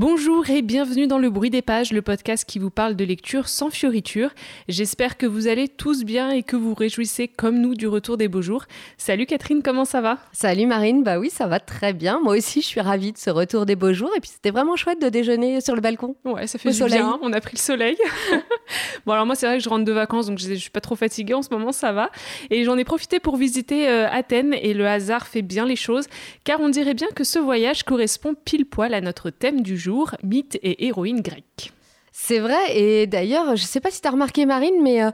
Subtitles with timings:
[0.00, 3.48] Bonjour et bienvenue dans Le Bruit des Pages, le podcast qui vous parle de lecture
[3.48, 4.30] sans fioriture.
[4.66, 8.26] J'espère que vous allez tous bien et que vous réjouissez comme nous du retour des
[8.26, 8.64] beaux jours.
[8.96, 10.16] Salut Catherine, comment ça va?
[10.32, 12.18] Salut Marine, bah oui, ça va très bien.
[12.18, 14.74] Moi aussi, je suis ravie de ce retour des beaux jours et puis c'était vraiment
[14.74, 16.16] chouette de déjeuner sur le balcon.
[16.24, 17.98] Ouais, ça fait du bien, on a pris le soleil.
[19.04, 20.96] bon alors moi, c'est vrai que je rentre de vacances donc je, suis pas trop
[20.96, 22.10] fatiguée en ce moment, ça va.
[22.48, 26.06] Et j'en ai profité pour visiter euh, Athènes et le hasard fait bien les choses
[26.44, 29.89] car on dirait bien que ce voyage correspond pile poil à notre thème du jour,
[30.22, 31.72] mythes et héroïnes grecques.
[32.12, 35.10] C'est vrai, et d'ailleurs, je ne sais pas si tu as remarqué Marine, mais euh,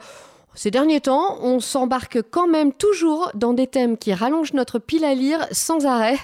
[0.54, 5.04] ces derniers temps, on s'embarque quand même toujours dans des thèmes qui rallongent notre pile
[5.04, 6.18] à lire sans arrêt.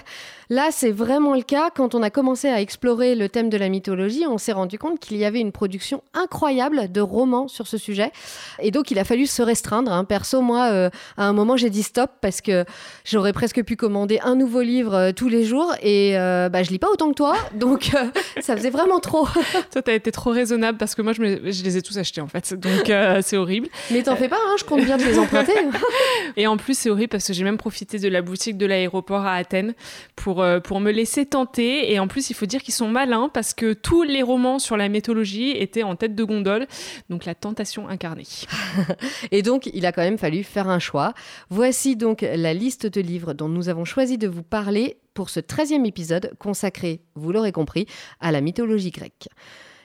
[0.53, 1.71] Là, c'est vraiment le cas.
[1.75, 4.99] Quand on a commencé à explorer le thème de la mythologie, on s'est rendu compte
[4.99, 8.11] qu'il y avait une production incroyable de romans sur ce sujet.
[8.59, 9.91] Et donc, il a fallu se restreindre.
[9.91, 10.05] Hein.
[10.05, 12.65] Perso, moi, euh, à un moment, j'ai dit stop parce que
[13.03, 15.73] j'aurais presque pu commander un nouveau livre euh, tous les jours.
[15.81, 17.35] Et euh, bah, je lis pas autant que toi.
[17.55, 17.89] Donc,
[18.39, 19.25] ça faisait vraiment trop.
[19.71, 22.27] toi, tu as été trop raisonnable parce que moi, je, les ai tous achetés en
[22.27, 22.53] fait.
[22.53, 22.91] Donc,
[23.23, 23.69] c'est horrible.
[23.89, 25.53] Mais t'en fais pas, hein, je compte bien de les emprunter.
[26.37, 29.25] et en plus, c'est horrible parce que j'ai même profité de la boutique de l'aéroport
[29.25, 29.73] à Athènes
[30.15, 31.91] pour euh, pour, me laisser tenter.
[31.91, 34.77] Et en plus, il faut dire qu'ils sont malins parce que tous les romans sur
[34.77, 36.67] la mythologie étaient en tête de gondole.
[37.09, 38.27] Donc la tentation incarnée.
[39.31, 41.13] et donc, il a quand même fallu faire un choix.
[41.49, 45.39] Voici donc la liste de livres dont nous avons choisi de vous parler pour ce
[45.39, 47.85] 13e épisode consacré, vous l'aurez compris,
[48.19, 49.29] à la mythologie grecque.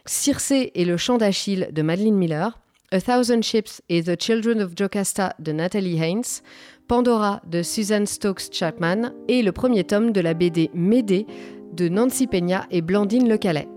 [0.07, 2.59] Circé et le chant d'Achille de Madeleine Miller,
[2.91, 6.23] A Thousand Ships et The Children of Jocasta de Natalie Haynes,
[6.89, 11.27] Pandora de Susan Stokes Chapman et le premier tome de la BD Médée
[11.75, 13.69] de Nancy Peña et Blandine Le Calais.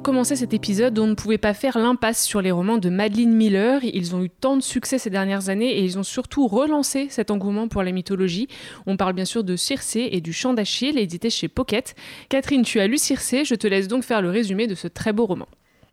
[0.00, 3.34] Pour commencer cet épisode, on ne pouvait pas faire l'impasse sur les romans de Madeleine
[3.34, 3.84] Miller.
[3.84, 7.30] Ils ont eu tant de succès ces dernières années et ils ont surtout relancé cet
[7.30, 8.48] engouement pour la mythologie.
[8.86, 11.94] On parle bien sûr de Circé et du Chant d'Achille, édité chez Pocket.
[12.30, 15.12] Catherine, tu as lu Circé, je te laisse donc faire le résumé de ce très
[15.12, 15.48] beau roman.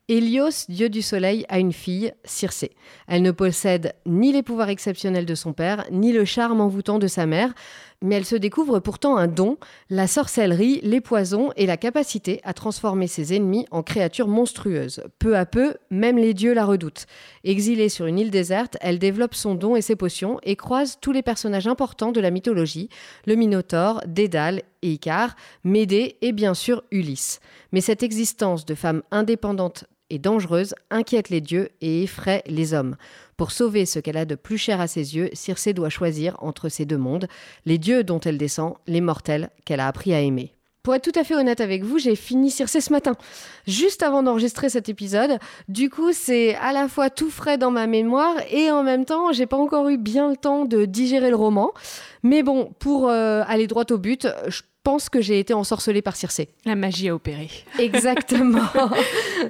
[0.09, 2.71] Hélios, dieu du soleil, a une fille, Circé.
[3.09, 7.07] Elle ne possède ni les pouvoirs exceptionnels de son père, ni le charme envoûtant de
[7.07, 7.53] sa mère,
[8.01, 9.57] mais elle se découvre pourtant un don,
[9.89, 15.03] la sorcellerie, les poisons et la capacité à transformer ses ennemis en créatures monstrueuses.
[15.19, 17.05] Peu à peu, même les dieux la redoutent.
[17.43, 21.11] Exilée sur une île déserte, elle développe son don et ses potions et croise tous
[21.11, 22.89] les personnages importants de la mythologie,
[23.25, 27.39] le Minotaure, Dédale et Icare, Médée et bien sûr Ulysse.
[27.71, 32.95] Mais cette existence de femme indépendante et dangereuse inquiète les dieux et effraie les hommes.
[33.37, 36.69] Pour sauver ce qu'elle a de plus cher à ses yeux, Circé doit choisir entre
[36.69, 37.27] ces deux mondes,
[37.65, 40.56] les dieux dont elle descend, les mortels qu'elle a appris à aimer.
[40.87, 43.11] Pour être tout à fait honnête avec vous, j'ai fini Circé ce matin,
[43.67, 45.37] juste avant d'enregistrer cet épisode.
[45.67, 49.33] Du coup, c'est à la fois tout frais dans ma mémoire et en même temps,
[49.33, 51.73] j'ai pas encore eu bien le temps de digérer le roman.
[52.23, 56.15] Mais bon, pour euh, aller droit au but, je pense que j'ai été ensorcelée par
[56.15, 56.47] Circé.
[56.63, 57.49] La magie a opéré.
[57.79, 58.69] Exactement.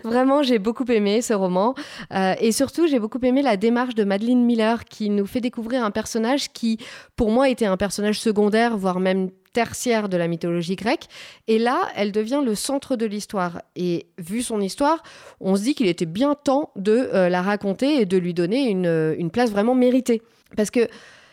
[0.04, 1.76] Vraiment, j'ai beaucoup aimé ce roman.
[2.12, 5.86] Euh, et surtout, j'ai beaucoup aimé la démarche de Madeleine Miller qui nous fait découvrir
[5.86, 6.80] un personnage qui,
[7.16, 11.08] pour moi, était un personnage secondaire, voire même tertiaire de la mythologie grecque.
[11.48, 13.64] Et là, elle devient le centre de l'histoire.
[13.76, 15.02] Et vu son histoire,
[15.42, 18.70] on se dit qu'il était bien temps de euh, la raconter et de lui donner
[18.70, 20.22] une, une place vraiment méritée.
[20.56, 20.88] Parce que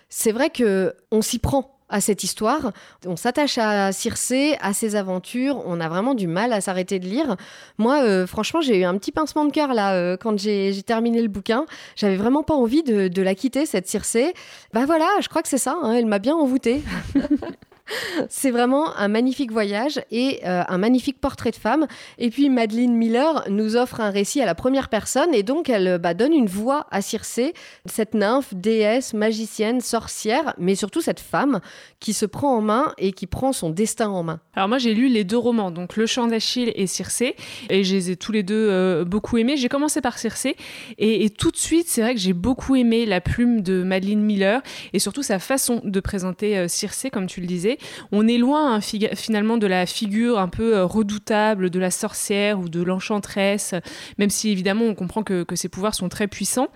[0.09, 2.73] c'est vrai que on s'y prend à cette histoire.
[3.07, 5.63] On s'attache à Circé, à ses aventures.
[5.67, 7.37] On a vraiment du mal à s'arrêter de lire.
[7.77, 11.21] Moi, euh, franchement, j'ai eu un petit pincement de cœur là euh, quand j'ai terminé
[11.21, 11.67] le bouquin.
[11.95, 14.33] J'avais vraiment pas envie de, la quitter, cette Circé.
[14.73, 15.77] Bah voilà, je crois que c'est ça.
[15.83, 16.83] Hein, elle m'a bien envoûtée.
[18.29, 21.87] C'est vraiment un magnifique voyage et euh, un magnifique portrait de femme.
[22.19, 25.99] Et puis Madeleine Miller nous offre un récit à la première personne et donc elle
[25.99, 27.55] bah, donne une voix à Circé,
[27.87, 31.61] cette nymphe, déesse, magicienne, sorcière, mais surtout cette femme
[32.01, 34.41] qui se prend en main et qui prend son destin en main.
[34.55, 37.37] Alors moi j'ai lu les deux romans, donc Le Chant d'Achille et Circé,
[37.69, 39.57] et je les ai tous les deux euh, beaucoup aimés.
[39.57, 40.57] J'ai commencé par Circé
[40.99, 44.21] et, et tout de suite c'est vrai que j'ai beaucoup aimé la plume de Madeleine
[44.21, 44.63] Miller
[44.93, 47.74] et surtout sa façon de présenter euh, Circé, comme tu le disais.
[48.13, 52.61] On est loin hein, finalement de la figure un peu euh, redoutable de la sorcière
[52.61, 53.75] ou de l'enchanteresse,
[54.19, 56.69] même si évidemment on comprend que, ses pouvoirs sont très puissants.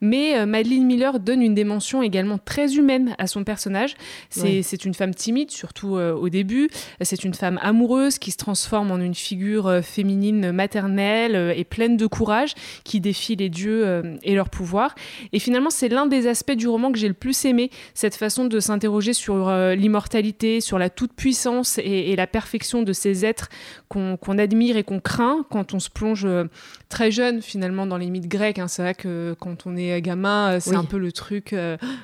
[0.00, 3.94] Mais euh, Madeleine Miller donne une dimension également très humaine à son personnage.
[4.30, 6.70] C'est une femme timide, surtout euh, au début.
[7.02, 12.06] C'est une femme amoureuse qui se transforme en une figure féminine maternelle et pleine de
[12.06, 14.94] courage qui défie les dieux et leurs pouvoirs.
[15.32, 18.44] Et finalement, c'est l'un des aspects du roman que j'ai le plus aimé, cette façon
[18.44, 23.48] de s'interroger sur l'immortalité sur la toute-puissance et, la perfection de ces êtres
[23.88, 26.44] qu'on admire et qu'on craint quand on se plonge euh,
[26.88, 28.58] très jeune finalement dans les mythes grecs.
[28.58, 28.68] Hein.
[28.68, 31.54] C'est vrai que quand on est gamin, c'est un peu le truc,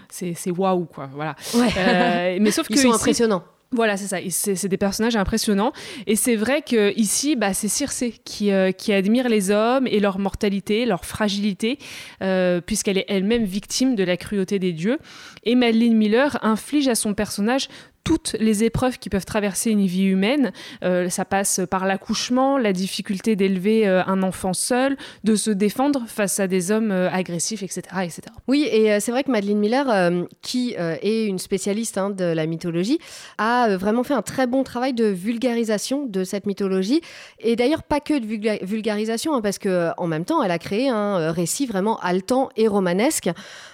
[0.08, 1.10] c'est waouh quoi.
[1.14, 1.36] Voilà.
[1.54, 3.44] mais sauf Ils sont impressionnants.
[3.70, 4.16] Voilà, c'est ça.
[4.30, 5.72] C'est des personnages impressionnants.
[6.06, 10.00] Et c'est vrai que ici, bah, c'est Circé qui, euh, qui, admire les hommes et
[10.00, 11.78] leur mortalité, leur fragilité,
[12.22, 14.98] euh, puisqu'elle est elle-même victime de la cruauté des dieux.
[15.44, 17.68] Et Madeleine Miller inflige à son personnage
[18.08, 20.50] toutes les épreuves qui peuvent traverser une vie humaine.
[20.82, 26.04] Euh, ça passe par l'accouchement, la difficulté d'élever euh, un enfant seul, de se défendre
[26.06, 28.22] face à des hommes euh, agressifs, etc., etc.
[28.46, 32.98] Oui, et c'est vrai que Madeleine Miller, qui est une spécialiste hein, de la mythologie,
[33.36, 37.02] a vraiment fait un très bon travail de vulgarisation de cette mythologie.
[37.40, 40.88] Et d'ailleurs, pas que de vulgarisation, hein, parce que en même temps, elle a créé
[40.88, 43.28] un récit vraiment haletant et romanesque.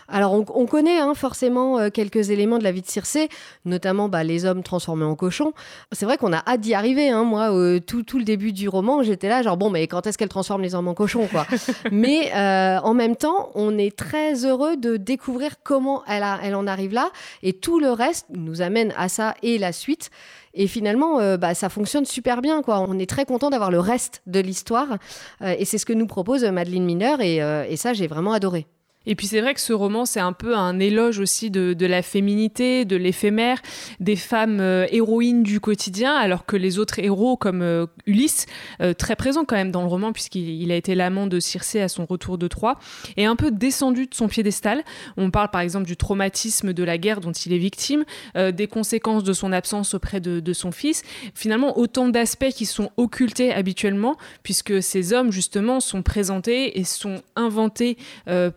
[0.09, 3.29] Alors, on, connaît hein, forcément euh, quelques éléments de la vie de Circé,
[3.65, 5.53] notamment bah, les hommes transformés en cochons.
[5.93, 7.09] C'est vrai qu'on a hâte d'y arriver.
[7.11, 7.25] Hein.
[7.25, 7.49] Moi,
[7.81, 10.75] tout, le début du roman, j'étais là, genre, bon, mais quand est-ce qu'elle transforme les
[10.75, 11.47] hommes en cochons, quoi?
[11.91, 16.67] Mais euh, en même temps, on est très heureux de découvrir comment elle, elle en
[16.67, 17.11] arrive là.
[17.43, 20.11] Et tout le reste nous amène à ça et la suite.
[20.55, 22.62] Et finalement, euh, bah, ça fonctionne super bien.
[22.62, 22.81] Quoi.
[22.81, 24.99] On est très content d'avoir le reste de l'histoire.
[25.41, 27.17] et c'est ce que nous propose Madeleine Miner.
[27.21, 28.67] et ça, j'ai vraiment adoré.
[29.06, 32.03] Et puis c'est vrai que ce roman, c'est un peu un éloge aussi de, la
[32.03, 33.61] féminité, de l'éphémère,
[34.01, 38.47] des femmes euh, héroïnes du quotidien, alors que les autres héros, comme euh, Ulysse,
[38.81, 41.89] euh, très présent quand même dans le roman, puisqu'il a été l'amant de Circé à
[41.89, 42.79] son retour de Troie,
[43.17, 44.83] est un peu descendu de son piédestal.
[45.17, 48.05] On parle par exemple du traumatisme de la guerre dont il est victime,
[48.35, 51.03] des conséquences de son absence auprès de son fils.
[51.35, 57.23] Finalement, autant d'aspects qui sont occultés habituellement, puisque ces hommes, justement, sont présentés et sont
[57.37, 57.97] inventés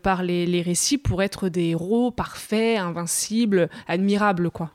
[0.02, 4.72] par les les, récits pour être des héros parfaits, invincibles, admirables, quoi.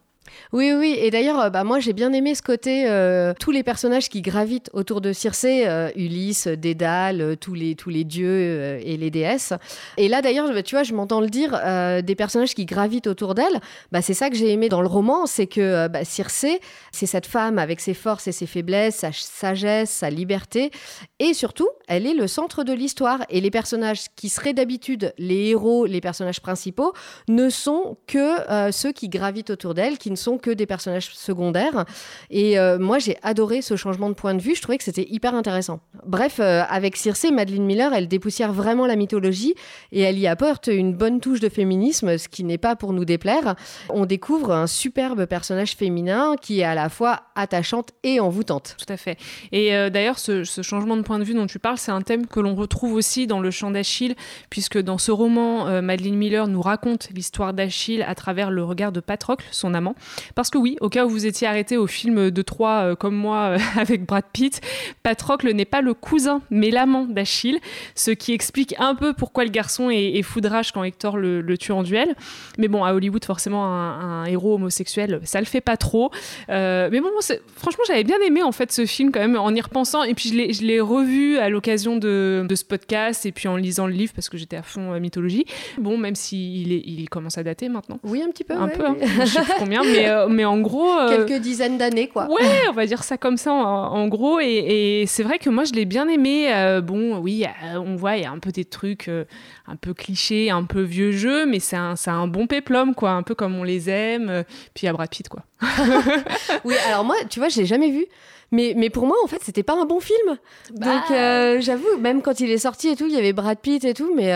[0.52, 3.62] Oui, oui, et d'ailleurs, euh, bah, moi j'ai bien aimé ce côté, euh, tous les
[3.62, 7.75] personnages qui gravitent autour de Circé, euh, Ulysse, Dédale, tous, les,
[8.05, 9.52] dieux et les déesses.
[9.96, 11.58] Et là d'ailleurs, tu vois, je m'entends le dire,
[12.02, 13.61] des personnages qui gravitent autour d'elle,
[13.93, 16.61] bah, c'est ça que j'ai aimé dans le roman, c'est que bah, Circé,
[16.93, 20.70] c'est cette femme avec ses forces et ses faiblesses, sa sagesse, sa liberté,
[21.19, 23.25] et surtout, elle est le centre de l'histoire.
[23.31, 26.93] Et les personnages qui seraient d'habitude les héros, les personnages principaux,
[27.28, 31.85] ne sont que ceux qui gravitent autour d'elle, qui ne sont que des personnages secondaires.
[32.31, 34.55] Et euh, moi, j'ai adoré ce changement de point de vue.
[34.55, 35.81] Je trouvais que c'était hyper intéressant.
[36.07, 39.55] Bref, euh, avec Circe, Madeleine Miller, elle dépoussière vraiment la mythologie
[39.91, 43.05] et elle y apporte une bonne touche de féminisme, ce qui n'est pas pour nous
[43.05, 43.55] déplaire.
[43.89, 48.77] On découvre un superbe personnage féminin qui est à la fois attachante et envoûtante.
[48.79, 49.19] Tout à fait.
[49.51, 52.03] Et euh, d'ailleurs, ce, ce, changement de point de vue dont tu parles, c'est un
[52.03, 54.15] thème que l'on retrouve aussi dans Le Chant d'Achille,
[54.49, 59.01] puisque dans ce roman, Madeleine Miller nous raconte l'histoire d'Achille à travers le regard de
[59.01, 59.95] Patrocle, son amant.
[60.35, 63.14] Parce que oui, au cas où vous étiez arrêté au film de Troie euh, comme
[63.14, 64.61] moi euh, avec Brad Pitt,
[65.03, 67.59] Patrocle n'est pas le cousin, mais l'amant d'Achille,
[67.94, 71.82] ce qui explique un peu pourquoi le garçon est, foudrage quand Hector le, tue en
[71.82, 72.14] duel.
[72.59, 76.11] Mais bon, à Hollywood, forcément, un, héros homosexuel, ça le fait pas trop.
[76.49, 77.11] Euh, mais bon,
[77.56, 80.05] franchement, j'avais bien aimé en fait ce film quand même en y repensant.
[80.05, 83.94] Et puis je l'ai revu à l'occasion de, ce podcast et puis en lisant le
[83.94, 85.47] livre parce que j'étais à fond mythologie.
[85.79, 87.99] Bon, même s'il il commence à dater maintenant.
[88.05, 88.55] Oui, un petit peu.
[88.55, 88.97] Un peu, hein.
[89.20, 90.99] je sais plus combien, mais euh, mais, en gros.
[90.99, 92.26] Euh, Quelques dizaines d'années, quoi.
[92.28, 94.40] Ouais, on va dire ça comme ça, en, gros.
[94.40, 96.52] Et, c'est vrai que moi, je l'ai bien aimé.
[96.52, 97.44] Euh, bon, oui,
[97.75, 101.12] on voit, il y a un peu des trucs un peu clichés, un peu vieux
[101.12, 103.11] jeu, mais c'est un, un, bon péplum, quoi.
[103.11, 104.44] Un peu comme on les aime.
[104.75, 105.42] Puis à Brad Pitt, quoi.
[106.64, 108.06] oui, alors moi, tu vois, je l'ai jamais vu.
[108.52, 110.38] Mais, mais pour moi, en fait, c'était pas un bon film.
[110.75, 110.87] Bah.
[110.87, 113.94] Donc, j'avoue, même quand il est sorti et tout, il y avait Brad Pitt et
[113.94, 114.32] tout, mais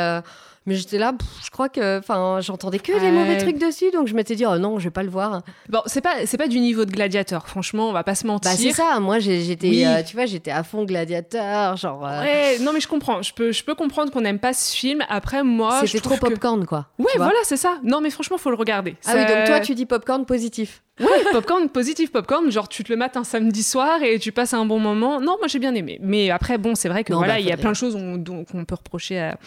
[0.67, 1.13] mais j'étais là,
[1.45, 4.59] je crois que, enfin, j'entendais que des mauvais trucs dessus, donc je m'étais dit, oh
[4.59, 5.43] non, je vais pas le voir.
[5.69, 8.51] Bon, c'est pas, c'est pas du niveau de Gladiateur, franchement, on va pas se mentir.
[8.51, 12.05] Bah c'est ça, moi j'étais, euh, tu vois, j'étais à fond Gladiateur, genre.
[12.05, 14.75] Euh, ouais, non mais je comprends, je peux, je peux comprendre qu'on n'aime pas ce
[14.75, 15.05] film.
[15.09, 16.87] Après moi, c'était trop popcorn quoi.
[16.99, 17.79] Ouais, voilà, c'est ça.
[17.85, 18.97] Non mais franchement, faut le regarder.
[19.07, 20.83] Ah oui, donc toi tu dis popcorn positif.
[20.99, 24.55] Oui, popcorn, positif popcorn, genre tu te le mates un samedi soir et tu passes
[24.55, 25.21] un bon moment.
[25.21, 25.99] Non, moi j'ai bien aimé.
[26.01, 28.65] Mais après, bon, c'est vrai que voilà, bah, il y a plein de choses qu'on
[28.65, 29.39] peut reprocher à,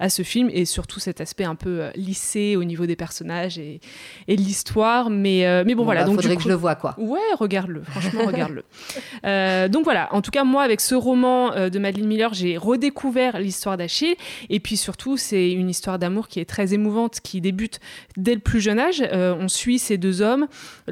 [0.00, 3.58] à, ce film et surtout cet aspect un peu euh, lissé au niveau des personnages
[3.58, 3.80] et,
[4.26, 5.08] et de l'histoire.
[5.08, 6.02] Mais, euh, mais bon, voilà.
[6.02, 6.94] Bah, donc, faudrait que je le vois, quoi.
[6.98, 7.82] Ouais, regarde-le.
[7.84, 8.64] Franchement, regarde-le.
[9.24, 10.12] Euh, donc voilà.
[10.12, 14.16] En tout cas, moi, avec ce roman de Madeleine Miller, j'ai redécouvert l'histoire d'Achille.
[14.50, 17.80] Et puis surtout, c'est une histoire d'amour qui est très émouvante, qui débute
[18.18, 19.02] dès le plus jeune âge.
[19.10, 20.48] on suit ces deux hommes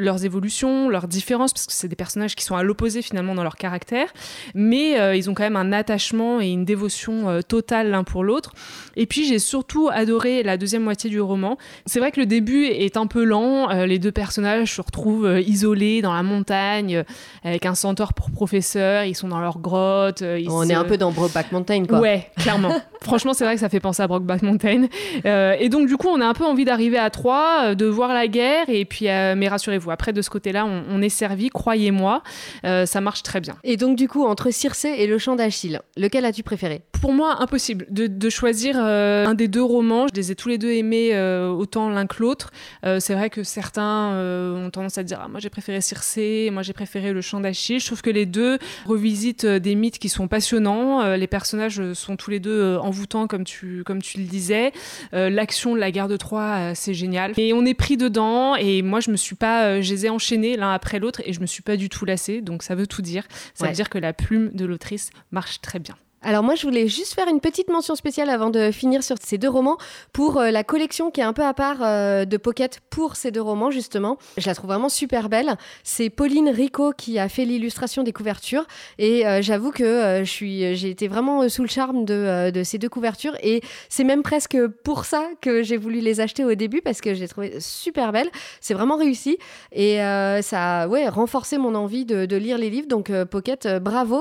[0.07, 3.43] leurs évolutions, leurs différences, parce que c'est des personnages qui sont à l'opposé finalement dans
[3.43, 4.09] leur caractère,
[4.55, 8.25] mais euh, ils ont quand même un attachement et une dévotion euh, totale l'un pour
[8.25, 8.55] l'autre.
[8.97, 11.59] Et puis j'ai surtout adoré la deuxième moitié du roman.
[11.85, 15.41] C'est vrai que le début est un peu lent, euh, les deux personnages se retrouvent
[15.41, 17.05] isolés dans la montagne,
[17.43, 20.23] avec un centaure pour professeur, ils sont dans leur grotte.
[20.49, 21.99] On est un peu dans Brokeback Mountain, quoi.
[21.99, 22.73] Ouais, clairement.
[23.03, 24.87] Franchement, c'est vrai que ça fait penser à Brokeback Mountain.
[25.25, 28.29] et donc du coup, on a un peu envie d'arriver à trois, de voir la
[28.29, 32.23] guerre, et puis, mais rassurez-vous, après de ce côté-là, on, on est servi, croyez-moi,
[32.63, 33.57] ça marche très bien.
[33.65, 36.83] Et donc du coup, entre Circé et le chant d'Achille, lequel as-tu préféré?
[37.01, 40.07] Pour moi, impossible de, choisir euh, un des deux romans.
[40.09, 42.51] Je les ai tous les deux aimés euh, autant l'un que l'autre.
[42.85, 46.63] Euh, c'est vrai que certains ont tendance à dire ah, moi j'ai préféré Circé, moi
[46.63, 47.81] j'ai préféré le chant d'Achille.
[47.81, 51.15] Je trouve que les deux revisitent des mythes qui sont passionnants.
[51.15, 54.73] les personnages sont tous les deux envoûtants comme tu, comme tu le disais.
[55.13, 57.33] L'action de la guerre de Troie, c'est génial.
[57.37, 60.57] Et on est pris dedans et moi je me suis pas, je les ai enchaînés
[60.57, 62.43] l'un après l'autre et je me suis pas du tout lassée.
[62.43, 63.27] Donc ça veut tout dire.
[63.55, 65.97] Ça veut dire que la plume de l'autrice marche très bien.
[66.23, 69.37] Alors moi, je voulais juste faire une petite mention spéciale avant de finir sur ces
[69.37, 69.77] deux romans
[70.15, 73.31] pour euh, la collection qui est un peu à part euh, de Pocket pour ces
[73.31, 74.17] deux romans justement.
[74.39, 75.57] Je la trouve vraiment super belle.
[75.85, 78.67] C'est Pauline Rico qui a fait l'illustration des couvertures
[78.99, 83.37] et euh, j'avoue que je j'ai été vraiment sous le charme de, ces deux couvertures
[83.43, 87.15] et c'est même presque pour ça que j'ai voulu les acheter au début parce que
[87.15, 88.31] j'ai trouvé super belles.
[88.61, 89.39] C'est vraiment réussi
[89.73, 92.89] et ça a renforcé mon envie de, de lire les livres.
[92.89, 94.19] Donc Pocket, bravo,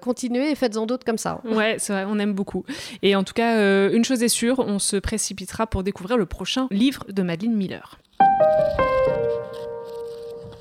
[0.00, 1.40] continuez et faites-en d'autres comme ça.
[1.54, 2.64] Ouais, c'est vrai, on aime beaucoup.
[3.02, 6.26] Et en tout cas, euh, une chose est sûre, on se précipitera pour découvrir le
[6.26, 7.98] prochain livre de Madeleine Miller.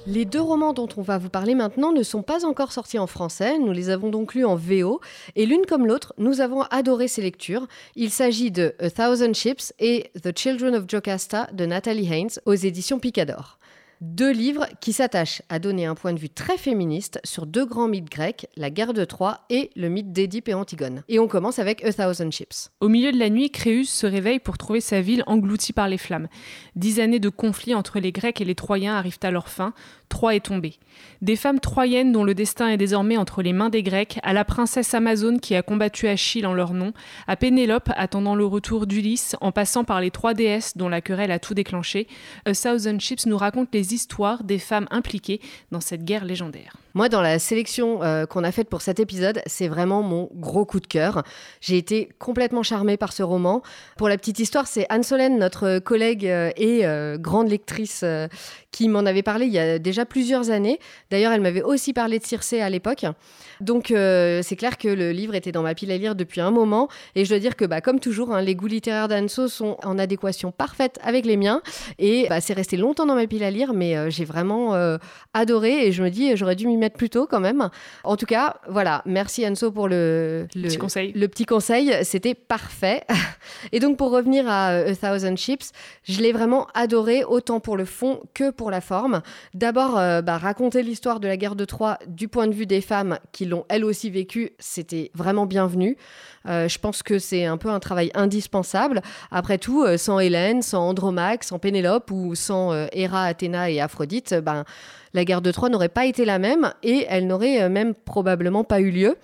[0.05, 3.07] Les deux romans dont on va vous parler maintenant ne sont pas encore sortis en
[3.07, 4.99] français, nous les avons donc lus en VO,
[5.37, 7.67] et l'une comme l'autre, nous avons adoré ces lectures.
[7.95, 12.53] Il s'agit de A Thousand Ships et The Children of Jocasta de Nathalie Haynes aux
[12.53, 13.59] éditions Picador.
[14.05, 17.87] Deux livres qui s'attachent à donner un point de vue très féministe sur deux grands
[17.87, 21.03] mythes grecs, la guerre de Troie et le mythe d'Édipe et Antigone.
[21.07, 22.69] Et on commence avec A Thousand Ships.
[22.81, 25.97] Au milieu de la nuit, Créus se réveille pour trouver sa ville engloutie par les
[25.97, 26.27] flammes.
[26.75, 29.73] Dix années de conflit entre les Grecs et les Troyens arrivent à leur fin.
[30.13, 30.75] Troie est tombée.
[31.23, 34.45] Des femmes troyennes dont le destin est désormais entre les mains des Grecs, à la
[34.45, 36.93] princesse Amazone qui a combattu Achille en leur nom,
[37.25, 41.31] à Pénélope attendant le retour d'Ulysse, en passant par les trois déesses dont la querelle
[41.31, 42.07] a tout déclenché,
[42.45, 45.41] A Thousand Ships nous raconte les histoires des femmes impliquées
[45.71, 46.77] dans cette guerre légendaire.
[46.95, 50.63] Moi, dans la sélection euh, qu'on a faite pour cet épisode, c'est vraiment mon gros
[50.63, 51.23] coup de cœur.
[51.59, 53.63] J'ai été complètement charmée par ce roman.
[53.97, 58.05] Pour la petite histoire, c'est Anne Solène, notre collègue euh, et euh, grande lectrice,
[58.71, 60.79] qui m'en avait parlé il y a déjà plusieurs années.
[61.09, 63.05] D'ailleurs, elle m'avait aussi parlé de Circé à l'époque.
[63.61, 66.87] Donc, c'est clair que le livre était dans ma pile à lire depuis un moment.
[67.15, 69.97] Et je dois dire que, bah, comme toujours, hein, les goûts littéraires d'Anso sont en
[69.99, 71.61] adéquation parfaite avec les miens.
[71.99, 74.75] Et bah, c'est resté longtemps dans ma pile à lire, mais j'ai vraiment
[75.33, 75.87] adoré.
[75.87, 77.69] Et je me dis, j'aurais dû m'y mettre plus tôt quand même.
[78.03, 81.11] En tout cas, voilà, merci Anso pour le, petit conseil.
[81.13, 83.03] Le petit conseil, c'était parfait.
[83.71, 85.71] Et donc pour revenir à euh, A Thousand Ships,
[86.03, 89.21] je l'ai vraiment adoré autant pour le fond que pour la forme.
[89.53, 92.81] D'abord, euh, bah, raconter l'histoire de la guerre de Troie du point de vue des
[92.81, 95.97] femmes qui l'ont elles aussi vécu, c'était vraiment bienvenu.
[96.47, 99.01] Euh, je pense que c'est un peu un travail indispensable.
[99.31, 104.65] Après tout, sans Hélène, sans Andromaque, sans Pénélope ou sans Héra, Athéna et Aphrodite, ben
[105.13, 108.63] la guerre de Troie n'aurait pas été la même et elle n'aurait euh, même probablement
[108.63, 109.17] pas eu lieu.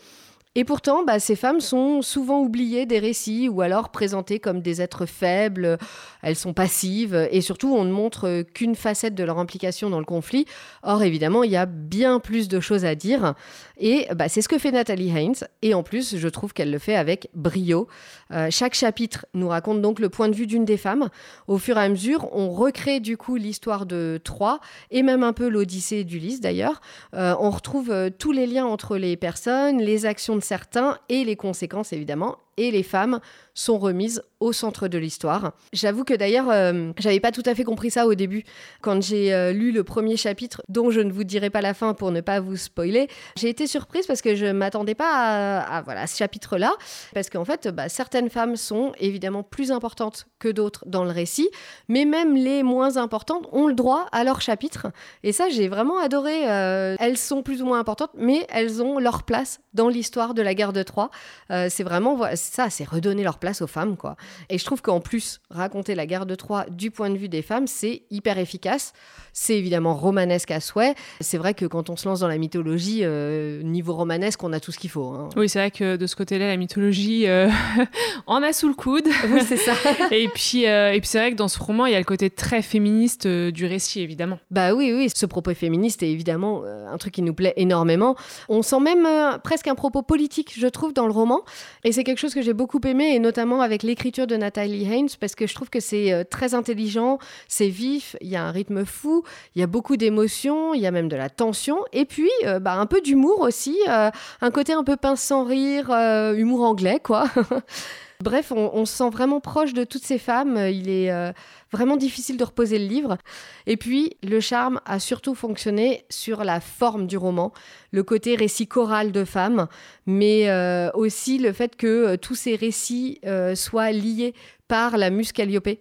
[0.56, 4.82] Et pourtant, bah, ces femmes sont souvent oubliées des récits ou alors présentées comme des
[4.82, 5.78] êtres faibles,
[6.24, 10.06] elles sont passives et surtout on ne montre qu'une facette de leur implication dans le
[10.06, 10.46] conflit.
[10.82, 13.36] Or évidemment, il y a bien plus de choses à dire
[13.78, 16.80] et bah, c'est ce que fait Nathalie Haynes et en plus je trouve qu'elle le
[16.80, 17.88] fait avec brio.
[18.32, 21.10] Euh, chaque chapitre nous raconte donc le point de vue d'une des femmes.
[21.48, 24.60] Au fur et à mesure, on recrée du coup l'histoire de Troie
[24.92, 26.82] et même un peu l'Odyssée d'Ulysse d'ailleurs.
[27.14, 31.36] Euh, on retrouve euh, tous les liens entre les personnes, les actions certains et les
[31.36, 33.20] conséquences évidemment et les femmes
[33.60, 35.52] sont remises au centre de l'histoire.
[35.74, 38.46] J'avoue que d'ailleurs, euh, j'avais pas tout à fait compris ça au début.
[38.82, 41.94] Quand j'ai euh, lu le premier chapitre, dont je ne vous dirai pas la fin
[41.94, 46.08] pour ne pas vous spoiler, j'ai été surprise parce que je m'attendais pas à, voilà,
[46.08, 46.72] ce chapitre-là.
[47.14, 51.50] Parce qu'en fait, bah, certaines femmes sont évidemment plus importantes que d'autres dans le récit,
[51.90, 54.88] mais même les moins importantes ont le droit à leur chapitre.
[55.24, 56.50] Et ça, j'ai vraiment adoré.
[56.50, 60.42] Euh, elles sont plus ou moins importantes, mais elles ont leur place dans l'histoire de
[60.42, 61.10] la guerre de Troie.
[61.50, 62.18] c'est vraiment
[62.50, 64.16] ça, c'est redonner leur place aux femmes, quoi.
[64.50, 67.42] Et je trouve qu'en plus, raconter la guerre de Troie du point de vue des
[67.42, 68.94] femmes, c'est hyper efficace.
[69.34, 70.96] C'est évidemment romanesque à souhait.
[71.22, 74.60] C'est vrai que quand on se lance dans la mythologie, euh, niveau romanesque, on a
[74.60, 75.06] tout ce qu'il faut.
[75.06, 75.30] Hein.
[75.36, 77.50] Oui, c'est vrai que de ce côté-là, la mythologie euh,
[78.28, 79.08] en a sous le coude.
[79.32, 79.74] Oui, c'est ça.
[80.12, 82.06] et puis, euh, et puis c'est vrai que dans ce roman, il y a le
[82.06, 84.40] côté très féministe du récit, évidemment.
[84.52, 88.16] Bah oui, oui, ce propos féministe est évidemment un truc qui nous plaît énormément.
[88.50, 89.08] On sent même
[89.44, 91.42] presque un propos politique, je trouve, dans le roman.
[91.84, 95.10] Et c'est quelque chose que j'ai beaucoup aimé, et notamment avec l'écriture de Nathalie Haynes,
[95.20, 98.86] parce que je trouve que c'est très intelligent, c'est vif, il y a un rythme
[98.86, 99.24] fou,
[99.56, 102.60] il y a beaucoup d'émotions, il y a même de la tension, et puis euh,
[102.60, 104.10] bah, un peu d'humour aussi, euh,
[104.42, 107.26] un côté un peu pince sans rire, euh, humour anglais, quoi.
[108.22, 110.58] Bref, on, se sent vraiment proche de toutes ces femmes.
[110.58, 111.34] Il est
[111.72, 113.18] vraiment difficile de reposer le livre.
[113.66, 117.54] Et puis, le charme a surtout fonctionné sur la forme du roman,
[117.92, 119.68] le côté récit choral de femmes,
[120.06, 120.52] mais
[120.96, 123.22] aussi le fait que tous ces récits
[123.56, 124.34] soient liés
[124.68, 125.80] par la muse Calliope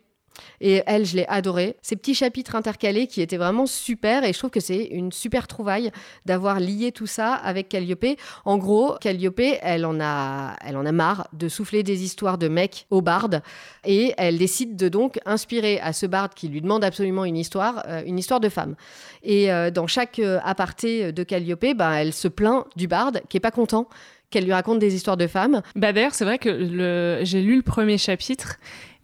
[0.60, 1.76] et elle, je l'ai adorée.
[1.82, 5.46] Ces petits chapitres intercalés qui étaient vraiment super et je trouve que c'est une super
[5.46, 5.90] trouvaille
[6.26, 8.18] d'avoir lié tout ça avec Calliope.
[8.44, 12.48] En gros, Calliope, elle en a, elle en a marre de souffler des histoires de
[12.48, 13.42] mecs au barde
[13.84, 17.82] et elle décide de donc inspirer à ce barde qui lui demande absolument une histoire,
[17.86, 18.74] euh, une histoire de femme.
[19.22, 23.36] Et euh, dans chaque euh, aparté de Calliope, ben, elle se plaint du barde qui
[23.36, 23.88] est pas content
[24.30, 25.62] qu'elle lui raconte des histoires de femmes.
[25.74, 28.58] Bah d'ailleurs, c'est vrai que j'ai lu le premier chapitre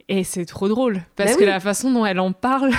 [0.07, 2.71] et c'est trop drôle parce bah que la façon dont elle en parle,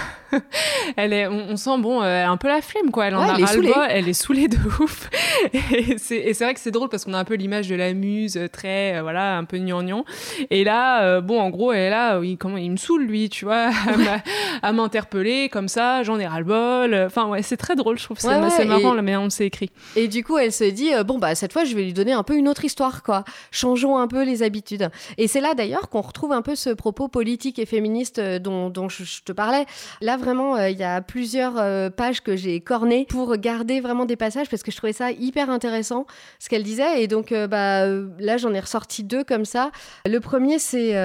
[0.97, 3.07] elle est, on, sent bon, euh, un peu la flemme quoi.
[3.07, 5.11] Elle en a elle est, elle est saoulée de ouf.
[5.53, 8.37] et c'est vrai que c'est drôle parce qu'on a un peu l'image de la muse
[8.37, 10.05] euh, très, euh, voilà, un peu gnangnan.
[10.51, 13.45] Et là, bon, en gros, elle est là, oui, comment il me saoule lui, tu
[13.45, 13.71] vois,
[14.63, 16.95] à m'interpeller comme ça, j'en ai ras le bol.
[17.07, 18.19] Enfin ouais, c'est très drôle, je trouve.
[18.19, 19.71] C'est marrant la manière dont c'est écrit.
[19.95, 22.23] Et du coup, elle se dit bon bah cette fois, je vais lui donner un
[22.23, 23.25] peu une autre histoire quoi.
[23.51, 24.91] Changeons un peu les habitudes.
[25.19, 28.89] Et c'est là d'ailleurs qu'on retrouve un peu ce propos politique et féministe dont, dont
[28.89, 29.67] je, te parlais.
[30.01, 34.07] Là, vraiment, euh, il y a plusieurs euh, pages que j'ai cornées pour garder vraiment
[34.07, 36.05] des passages parce que je trouvais ça hyper intéressant
[36.41, 37.01] ce qu'elle disait.
[37.03, 37.87] Et donc, bah,
[38.19, 39.71] là, j'en ai ressorti deux comme ça.
[40.05, 40.97] Le premier, c'est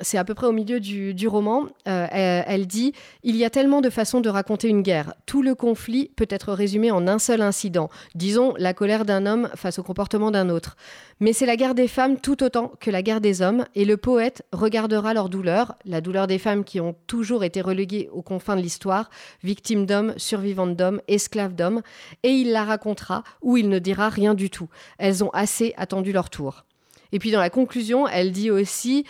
[0.00, 1.66] c'est à peu près au milieu du, roman.
[1.84, 2.92] Elle, elle dit
[3.22, 5.14] Il y a tellement de façons de raconter une guerre.
[5.26, 7.88] Tout le conflit peut être résumé en un seul incident.
[8.14, 10.76] Disons, la colère d'un homme face au comportement d'un autre.
[11.20, 13.98] Mais c'est la guerre des femmes tout autant que la guerre des hommes, et le
[13.98, 18.54] poète regardera leur douleur, la douleur des femmes qui ont toujours été reléguées aux confins
[18.54, 19.10] de l'histoire,
[19.42, 21.82] victimes d'hommes, survivantes d'hommes, esclaves d'hommes,
[22.22, 24.68] et il la racontera ou il ne dira rien du tout.
[24.98, 26.64] Elles ont assez attendu leur tour.
[27.10, 29.04] Et puis dans la conclusion, elle dit aussi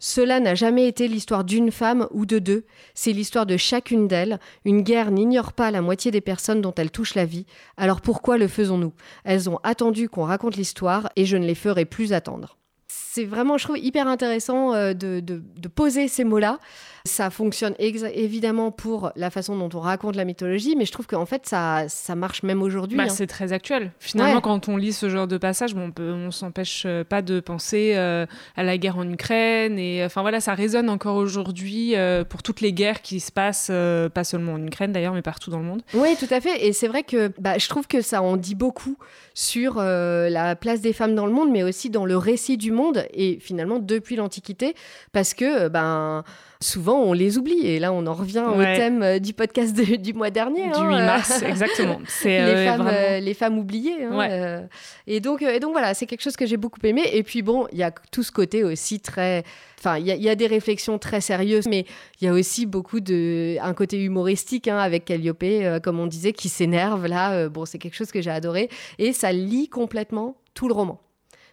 [0.00, 4.40] cela n'a jamais été l'histoire d'une femme ou de deux, c'est l'histoire de chacune d'elles.
[4.64, 8.36] Une guerre n'ignore pas la moitié des personnes dont elle touche la vie, alors pourquoi
[8.36, 8.92] le faisons-nous?
[9.22, 12.58] Elles ont attendu qu'on raconte l'histoire et je ne les ferai plus attendre.
[12.88, 16.58] C'est vraiment, je trouve, hyper intéressant euh, de, de poser ces mots-là
[17.06, 21.26] ça fonctionne évidemment pour la façon dont on raconte la mythologie, mais je trouve qu'en
[21.26, 22.96] fait, ça, ça marche même aujourd'hui.
[22.96, 23.08] Bah, hein.
[23.10, 23.92] C'est très actuel.
[23.98, 27.40] Finalement, quand on lit ce genre de passage, bon, on ne s'empêche euh, pas de
[27.40, 28.24] penser euh,
[28.56, 29.78] à la guerre en Ukraine.
[29.78, 33.70] Et enfin voilà, ça résonne encore aujourd'hui euh, pour toutes les guerres qui se passent,
[34.14, 35.82] pas seulement en Ukraine d'ailleurs, mais partout dans le monde.
[35.92, 36.66] Oui, tout à fait.
[36.66, 38.96] Et c'est vrai que bah, je trouve que ça en dit beaucoup
[39.34, 43.04] sur la place des femmes dans le monde, mais aussi dans le récit du monde,
[43.12, 44.74] et finalement depuis l'Antiquité,
[45.12, 46.24] parce que ben
[46.64, 47.66] souvent on les oublie.
[47.66, 50.64] Et là, on en revient au thème euh, du podcast du mois dernier.
[50.64, 51.06] Du 8 hein.
[51.06, 52.00] mars, exactement.
[52.06, 54.04] C'est les, euh, femmes, euh, les femmes oubliées.
[54.04, 54.66] Hein,
[55.06, 57.02] et, donc, et donc voilà, c'est quelque chose que j'ai beaucoup aimé.
[57.12, 59.44] Et puis bon, il y a tout ce côté aussi très...
[59.78, 61.84] Enfin, il y, a des réflexions très sérieuses, mais
[62.18, 63.58] il y a aussi beaucoup de...
[63.60, 65.44] un côté humoristique hein, avec Calliope,
[65.82, 67.50] comme on disait, qui s'énerve là.
[67.50, 68.70] bon, c'est quelque chose que j'ai adoré.
[68.98, 71.02] Et ça lit complètement tout le roman.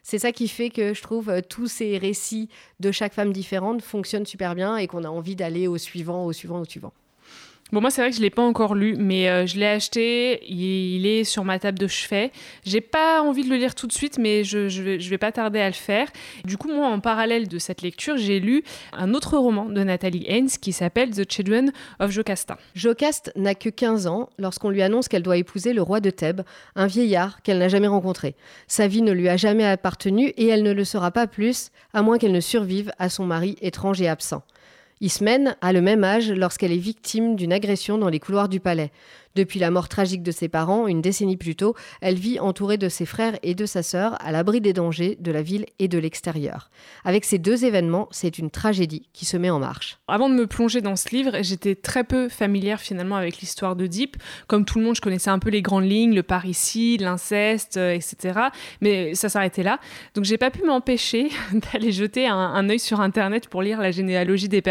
[0.04, 3.82] C'est ça qui fait que je trouve euh, tous ces récits de chaque femme différente
[3.82, 6.94] fonctionnent super bien et qu'on a envie d'aller au suivant, au suivant, au suivant.
[7.72, 10.42] Bon, moi, c'est vrai que je l'ai pas encore lu, mais euh, je l'ai acheté.
[10.52, 12.34] Il, est sur ma table de chevet.
[12.66, 15.32] J'ai pas envie de le lire tout de suite, mais je, je, vais, vais pas
[15.32, 16.10] tarder à le faire.
[16.44, 20.26] Du coup, moi, en parallèle de cette lecture, j'ai lu un autre roman de Nathalie
[20.28, 22.58] Haynes qui s'appelle The Children of Jocasta.
[22.76, 26.42] Jocaste n'a que 15 ans lorsqu'on lui annonce qu'elle doit épouser le roi de Thèbes,
[26.76, 28.36] un vieillard qu'elle n'a jamais rencontré.
[28.68, 32.02] Sa vie ne lui a jamais appartenu et elle ne le sera pas plus, à
[32.02, 34.44] moins qu'elle ne survive à son mari étrange et absent.
[35.02, 38.92] Ismène a le même âge lorsqu'elle est victime d'une agression dans les couloirs du palais.
[39.36, 42.90] Depuis la mort tragique de ses parents, une décennie plus tôt, elle vit entourée de
[42.90, 45.98] ses frères et de sa sœur, à l'abri des dangers de la ville et de
[45.98, 46.70] l'extérieur.
[47.06, 50.00] Avec ces deux événements, c'est une tragédie qui se met en marche.
[50.10, 53.88] Avant de me plonger dans ce livre, j'étais très peu familière finalement avec l'histoire de
[53.88, 54.18] Deep.
[54.48, 57.94] Comme tout le monde, je connaissais un peu les grandes lignes, le parricide, l'inceste, euh,
[57.94, 58.38] etc.
[58.82, 59.80] Mais ça s'arrêtait là.
[60.14, 61.30] Donc j'ai pas pu m'empêcher
[61.74, 64.62] d'aller jeter un, un œil sur Internet pour lire la généalogie des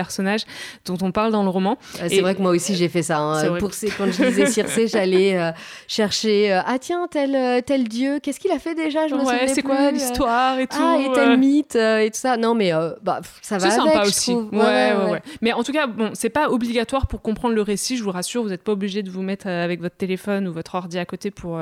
[0.84, 1.78] dont on parle dans le roman.
[2.00, 3.18] Euh, c'est vrai que moi aussi j'ai fait ça.
[3.18, 3.58] Hein.
[3.58, 5.52] Pour ces, quand je lisais Circé, j'allais euh,
[5.86, 9.06] chercher ah tiens tel tel dieu, qu'est-ce qu'il a fait déjà?
[9.08, 10.76] Je me ouais, c'est quoi l'histoire et tout.
[10.80, 12.36] Ah et tel mythe et tout ça.
[12.36, 14.32] Non mais bah ça va c'est avec, sympa aussi.
[14.34, 17.96] Ouais ouais, ouais, Mais en tout cas bon c'est pas obligatoire pour comprendre le récit.
[17.96, 20.74] Je vous rassure, vous n'êtes pas obligé de vous mettre avec votre téléphone ou votre
[20.74, 21.60] ordi à côté pour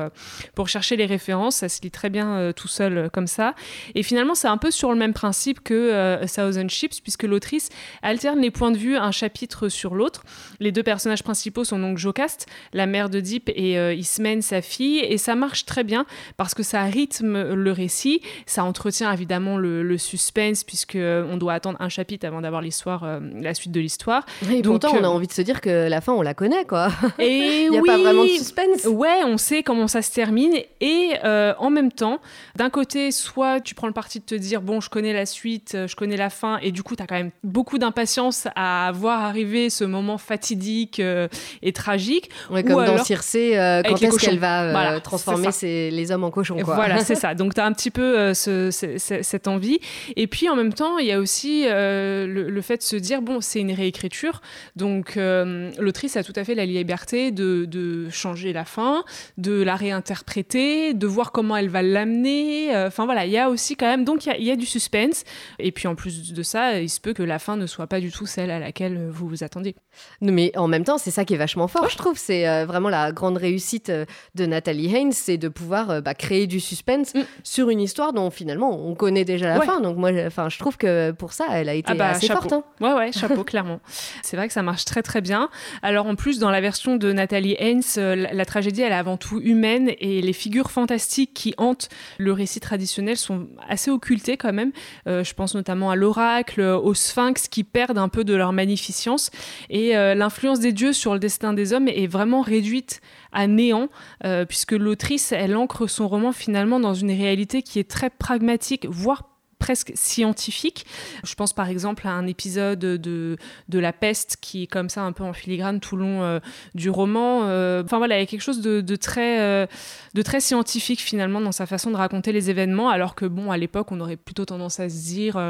[0.54, 1.56] pour chercher les références.
[1.56, 3.54] Ça se lit très bien tout seul comme ça.
[3.94, 7.68] Et finalement c'est un peu sur le même principe que Thousand Ships puisque l'autrice
[8.02, 10.22] alterne les points de vue un chapitre sur l'autre.
[10.60, 14.62] Les deux personnages principaux sont donc Jocast, la mère de Deep, et euh, Ismène, sa
[14.62, 16.06] fille, et ça marche très bien
[16.36, 21.54] parce que ça rythme le récit, ça entretient évidemment le, suspense puisque euh, on doit
[21.54, 24.24] attendre un chapitre avant d'avoir l'histoire, euh, la suite de l'histoire.
[24.48, 26.64] Et donc, pourtant, on a envie de se dire que la fin, on la connaît,
[26.64, 26.88] quoi.
[27.18, 28.84] Et Il n'y a pas vraiment de suspense.
[28.84, 32.20] Ouais, on sait comment ça se termine, et en même temps,
[32.56, 35.76] d'un côté, soit tu prends le parti de te dire bon, je connais la suite,
[35.86, 39.22] je connais la fin, et du coup, tu as quand même beaucoup d'impatience à voir
[39.22, 41.28] arriver ce moment fatidique euh,
[41.62, 42.30] et tragique.
[42.50, 46.58] Ouais, comme dans Circé, euh, quand est-ce qu'elle va euh, transformer les hommes en cochons.
[46.62, 46.74] Quoi.
[46.74, 47.34] Voilà, c'est ça.
[47.34, 49.80] Donc tu as un petit peu ce, cette envie.
[50.16, 53.40] Et puis en même temps, il y a aussi le, fait de se dire, bon,
[53.40, 54.40] c'est une réécriture.
[54.76, 59.04] Donc l'autrice a tout à fait la liberté de, de, changer la fin,
[59.36, 62.74] de la réinterpréter, de voir comment elle va l'amener.
[62.86, 65.24] Enfin voilà, il y a aussi quand même, donc il y, y, a du suspense.
[65.58, 68.00] Et puis en plus de ça, il se peut que la fin ne soit pas
[68.00, 69.74] du tout celle à laquelle vous vous attendez.
[70.20, 72.18] Mais en même temps, c'est ça qui est vachement fort, je trouve.
[72.18, 76.14] C'est euh, vraiment la grande réussite euh, de Nathalie Haynes, c'est de pouvoir euh, bah,
[76.14, 77.20] créer du suspense mm.
[77.42, 79.80] sur une histoire dont finalement on connaît déjà la fin.
[79.80, 82.52] Donc moi, enfin, je trouve que pour ça, elle a été ah bah, assez forte.
[82.52, 82.64] Hein.
[82.80, 83.80] Ouais, ouais, chapeau, clairement.
[84.22, 85.48] C'est vrai que ça marche très très bien.
[85.82, 89.40] Alors en plus, dans la version de Nathalie Haynes, la, tragédie, elle est avant tout
[89.40, 91.88] humaine et les figures fantastiques qui hantent
[92.18, 94.72] le récit traditionnel sont assez occultées quand même.
[95.06, 99.30] je pense notamment à l'oracle, au sphinx qui perdent un peu de leur magnificence.
[99.70, 103.00] Et euh, l'influence des dieux sur le destin des hommes est vraiment réduite
[103.32, 103.88] à néant,
[104.24, 108.86] euh, puisque l'autrice, elle ancre son roman finalement dans une réalité qui est très pragmatique,
[108.88, 110.86] voire presque scientifique.
[111.24, 113.36] Je pense par exemple à un épisode de,
[113.68, 116.40] de La Peste qui est comme ça un peu en filigrane tout le long euh,
[116.74, 117.44] du roman.
[117.44, 119.66] Euh, enfin voilà, il y a quelque chose de, de très, euh,
[120.14, 123.56] de très scientifique finalement dans sa façon de raconter les événements, alors que bon, à
[123.56, 125.40] l'époque, on aurait plutôt tendance à se dire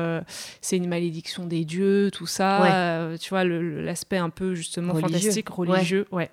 [0.60, 3.10] c'est une malédiction des dieux, tout ça.
[3.20, 6.30] tu vois, l'aspect un peu justement fantastique, religieux, ouais.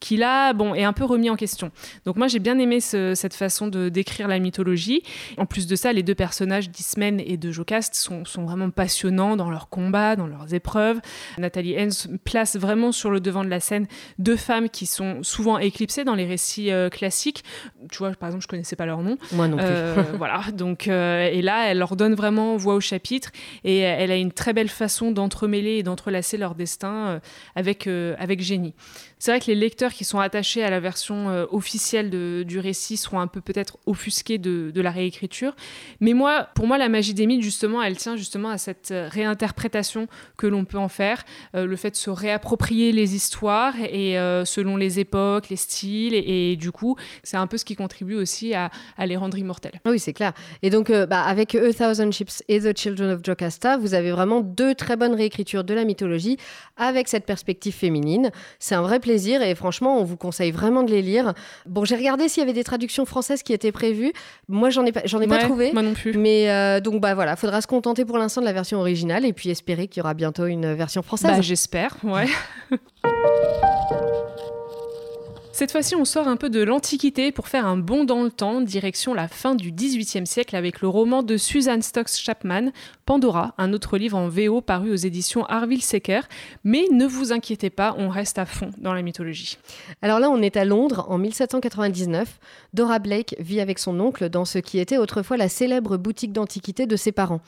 [0.00, 1.70] Qui là, bon, est un peu remis en question.
[2.04, 5.02] Donc moi, j'ai bien aimé cette façon de décrire la mythologie.
[5.38, 9.36] En plus de ça, les deux personnages d'Ismène et de Jocast sont, sont, vraiment passionnants
[9.36, 11.00] dans leurs combats, dans leurs épreuves.
[11.38, 13.86] Nathalie Hens place vraiment sur le devant de la scène
[14.18, 17.44] deux femmes qui sont souvent éclipsées dans les récits euh, classiques.
[17.90, 19.16] Tu vois, par exemple, je connaissais pas leur nom.
[19.32, 19.66] Moi non plus.
[19.66, 20.42] Euh, voilà.
[20.52, 23.30] Donc, euh, et là, elle leur donne vraiment voix au chapitre
[23.64, 27.20] et elle a une très belle façon d'entremêler et d'entrelacer leur destin
[27.54, 28.74] avec, avec génie.
[29.24, 32.98] C'est vrai que les lecteurs qui sont attachés à la version officielle de, du récit
[32.98, 35.56] seront un peu peut-être offusqués de, la réécriture.
[36.00, 39.08] Mais moi, pour moi, la magie des mythes, justement, elle tient justement à cette euh,
[39.10, 41.24] réinterprétation que l'on peut en faire,
[41.56, 46.12] euh, le fait de se réapproprier les histoires et euh, selon les époques, les styles,
[46.12, 48.70] et, du coup, c'est un peu ce qui contribue aussi à,
[49.06, 49.80] les rendre immortels.
[49.86, 50.34] Oui, c'est clair.
[50.60, 54.42] Et donc, bah, avec A Thousand Ships et The Children of Jocasta, vous avez vraiment
[54.42, 56.36] deux très bonnes réécritures de la mythologie
[56.76, 58.30] avec cette perspective féminine.
[58.58, 61.34] C'est un vrai plaisir et franchement, on vous conseille vraiment de les lire.
[61.66, 64.12] Bon, j'ai regardé s'il y avait des traductions françaises qui étaient prévues.
[64.48, 65.72] Moi, j'en ai pas, j'en ai pas trouvé.
[65.72, 66.16] Moi non plus.
[66.16, 69.32] Mais donc donc bah voilà, faudra se contenter pour l'instant de la version originale et
[69.32, 71.32] puis espérer qu'il y aura bientôt une version française.
[71.32, 72.28] Bah, j'espère, ouais.
[75.54, 78.60] Cette fois-ci, on sort un peu de l'Antiquité pour faire un bond dans le temps,
[78.60, 82.72] direction la fin du XVIIIe siècle avec le roman de Susan Stocks Chapman,
[83.06, 86.22] Pandora, un autre livre en VO paru aux éditions Harville Secker.
[86.64, 89.56] Mais ne vous inquiétez pas, on reste à fond dans la mythologie.
[90.02, 92.40] Alors là, on est à Londres en 1799.
[92.72, 96.86] Dora Blake vit avec son oncle dans ce qui était autrefois la célèbre boutique d'antiquité
[96.86, 97.40] de ses parents.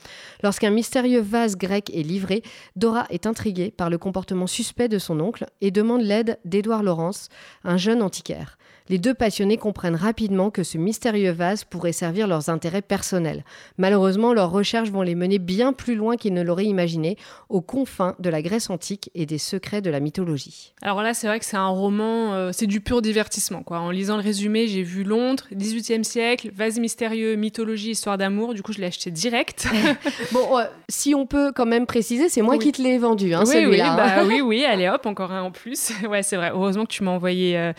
[0.45, 2.45] Lorsqu'un mystérieux vase grec est livré,
[2.77, 7.31] Dora est intriguée par le comportement suspect de son oncle et demande l'aide d'Édouard Laurence,
[7.65, 8.57] un jeune antiquaire.
[8.89, 13.45] Les deux passionnés comprennent rapidement que ce mystérieux vase pourrait servir leurs intérêts personnels.
[13.79, 17.17] Malheureusement, leurs recherches vont les mener bien plus loin qu'ils ne l'auraient imaginé,
[17.49, 20.73] aux confins de la Grèce antique et des secrets de la mythologie.
[20.83, 23.63] Alors là, c'est vrai que c'est un roman, euh, c'est du pur divertissement.
[23.63, 23.81] Quoi.
[23.81, 28.55] En lisant le résumé, j'ai vu Londres, 18e siècle, vase mystérieux, mythologie, histoire d'amour.
[28.55, 29.67] Du coup, je l'ai acheté direct.
[30.33, 30.47] bon,
[30.89, 33.91] si on peut quand même préciser, c'est moi qui te l'ai vendu, hein, oui, celui-là.
[33.91, 35.93] Oui, bah, oui, oui, allez hop, encore un en plus.
[36.09, 36.51] ouais, c'est vrai.
[36.53, 37.73] Heureusement que tu m'as envoyé euh,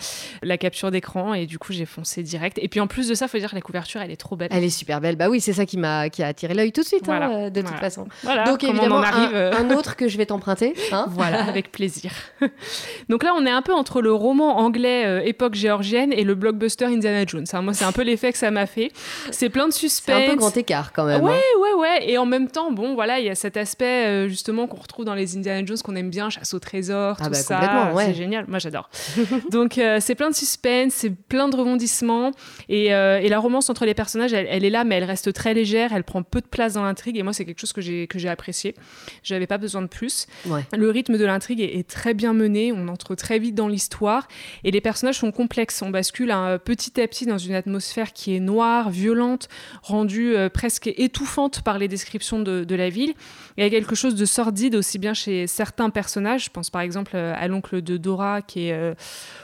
[0.43, 2.60] la capture d'écran et du coup, j'ai foncé direct.
[2.62, 4.36] Et puis en plus de ça, il faut dire que la couverture, elle est trop
[4.36, 4.49] belle.
[4.51, 5.15] Elle est super belle.
[5.15, 7.49] Bah oui, c'est ça qui m'a qui a attiré l'œil tout de suite, hein, euh,
[7.49, 8.07] de toute façon.
[8.45, 10.73] Donc évidemment, arrive, un, un, autre que je vais t'emprunter.
[10.91, 12.12] Hein voilà, avec plaisir.
[13.10, 16.36] Donc là, on est un peu entre le roman anglais euh, époque géorgienne et le
[16.36, 17.45] blockbuster Indiana Jones.
[17.53, 17.62] Hein.
[17.62, 18.91] Moi, c'est un peu l'effet que ça m'a fait.
[19.31, 20.15] C'est plein de suspense.
[20.17, 21.21] C'est un peu grand écart quand même.
[21.21, 21.60] Ouais, hein.
[21.62, 22.10] ouais, ouais.
[22.10, 25.05] Et en même temps, bon, voilà, il y a cet aspect euh, justement qu'on retrouve
[25.05, 27.91] dans les Indiana Jones qu'on aime bien, chasse au trésor, ah tout bah, ça.
[27.93, 28.05] Ouais.
[28.05, 28.45] C'est génial.
[28.47, 28.89] Moi, j'adore.
[29.51, 30.36] Donc, euh, c'est plein de
[30.89, 32.32] c'est plein de rebondissements.
[32.69, 35.54] Et, et, la romance entre les personnages, elle, elle, est là, mais elle reste très
[35.54, 35.93] légère.
[35.93, 37.17] Elle prend peu de place dans l'intrigue.
[37.17, 38.76] Et moi, c'est quelque chose que j'ai que j'ai apprécié.
[39.23, 40.28] J'avais pas besoin de plus.
[40.76, 42.71] Le rythme de l'intrigue est, est très bien mené.
[42.71, 44.28] On entre très vite dans l'histoire.
[44.63, 45.82] Et les personnages sont complexes.
[45.82, 49.50] On bascule un, petit à petit dans une atmosphère qui est noire, violente,
[49.82, 53.13] rendue euh, presque étouffante par les descriptions de, de, la ville.
[53.57, 56.45] Il y a quelque chose de sordide aussi bien chez certains personnages.
[56.45, 58.93] Je pense par exemple euh, à l'oncle de Dora qui est euh,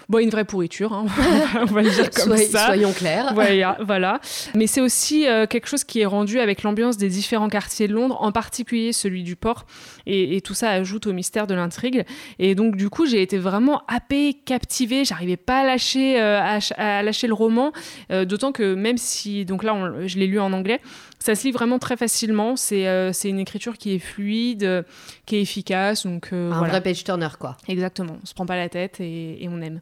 [0.07, 1.07] bon, une vraie pourriture, hein.
[1.61, 2.67] on va le dire comme ça.
[2.67, 3.33] Soyons clairs.
[3.33, 4.21] Voilà, voilà.
[4.53, 8.17] Mais c'est aussi quelque chose qui est rendu avec l'ambiance des différents quartiers de Londres,
[8.21, 9.65] en particulier celui du port.
[10.05, 12.05] Et, et tout ça ajoute au mystère de l'intrigue.
[12.37, 15.05] Et donc du coup, j'ai été vraiment happée, captivée.
[15.05, 17.71] J'arrivais pas à lâcher, à, lâcher le roman,
[18.09, 20.79] d'autant que même si, donc là, je l'ai lu en anglais,
[21.23, 22.57] ça se lit vraiment très facilement.
[22.57, 24.85] C'est euh, une écriture qui est fluide,
[25.25, 26.05] qui est efficace.
[26.05, 27.55] Donc, euh, un vrai page turner, quoi.
[27.69, 28.17] Exactement.
[28.21, 29.79] On se prend pas la tête et, on aime.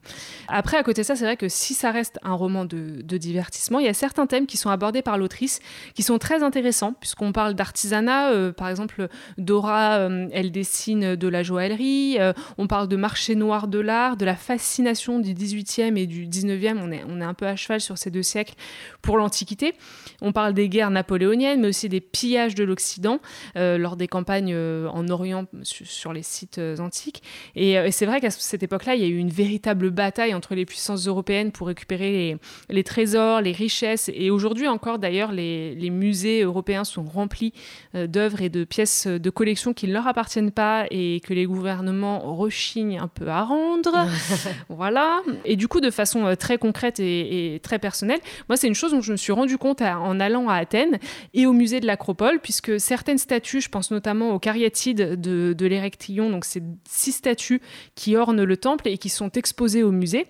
[0.48, 3.80] Après, à côté de ça, c'est vrai que si ça reste un roman de, divertissement,
[3.80, 5.62] il y a certains thèmes qui sont abordés par l'autrice
[5.96, 8.30] qui sont très intéressants, puisqu'on parle d'artisanat.
[8.30, 9.08] Euh, par exemple,
[9.40, 12.20] Dora, elle dessine de la joaillerie.
[12.60, 16.78] on parle de marché noir de l'art, de la fascination du 18e et du 19e.
[16.80, 18.54] On est, on est un peu à cheval sur ces deux siècles
[19.02, 19.74] pour l'Antiquité.
[20.22, 23.20] On parle des guerres napoléoniennes mais aussi des pillages de l'Occident
[23.56, 27.24] euh, lors des campagnes euh, en Orient sur les sites euh, antiques.
[27.56, 30.66] Et, c'est vrai qu'à cette époque-là, il y a eu une véritable bataille entre les
[30.66, 32.38] puissances européennes pour récupérer
[32.70, 34.10] les, trésors, les richesses.
[34.14, 37.54] Et aujourd'hui encore, d'ailleurs, les, musées européens sont remplis
[37.94, 42.20] d'œuvres et de pièces de collection qui ne leur appartiennent pas et que les gouvernements
[42.36, 44.08] rechignent un peu à rendre.
[44.70, 45.22] voilà.
[45.44, 49.02] Et du coup, de façon très concrète et, très personnelle, moi, c'est une chose dont
[49.02, 51.00] je me suis rendu compte en allant à Athènes
[51.34, 55.66] et au musée de l'Acropole, puisque certaines statues, je pense notamment aux cariatides de, de
[55.66, 57.62] l'Érectillon, donc c'est six statues
[57.96, 60.28] qui ornent le temple et qui sont exposées au musée.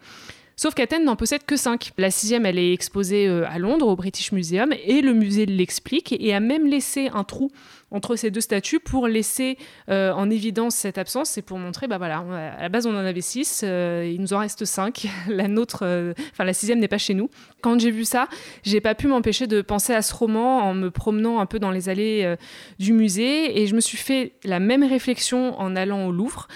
[0.55, 1.91] Sauf qu'Athènes n'en possède que cinq.
[1.97, 6.13] La sixième, elle est exposée euh, à Londres, au British Museum, et le musée l'explique
[6.19, 7.49] et a même laissé un trou
[7.91, 9.57] entre ces deux statues pour laisser
[9.89, 12.19] euh, en évidence cette absence et pour montrer, bah voilà,
[12.57, 15.07] à la base on en avait six, euh, il nous en reste cinq.
[15.27, 17.29] La nôtre, euh, enfin la sixième n'est pas chez nous.
[17.61, 18.27] Quand j'ai vu ça,
[18.63, 21.71] j'ai pas pu m'empêcher de penser à ce roman en me promenant un peu dans
[21.71, 22.35] les allées
[22.79, 26.47] du musée et je me suis fait la même réflexion en allant au Louvre.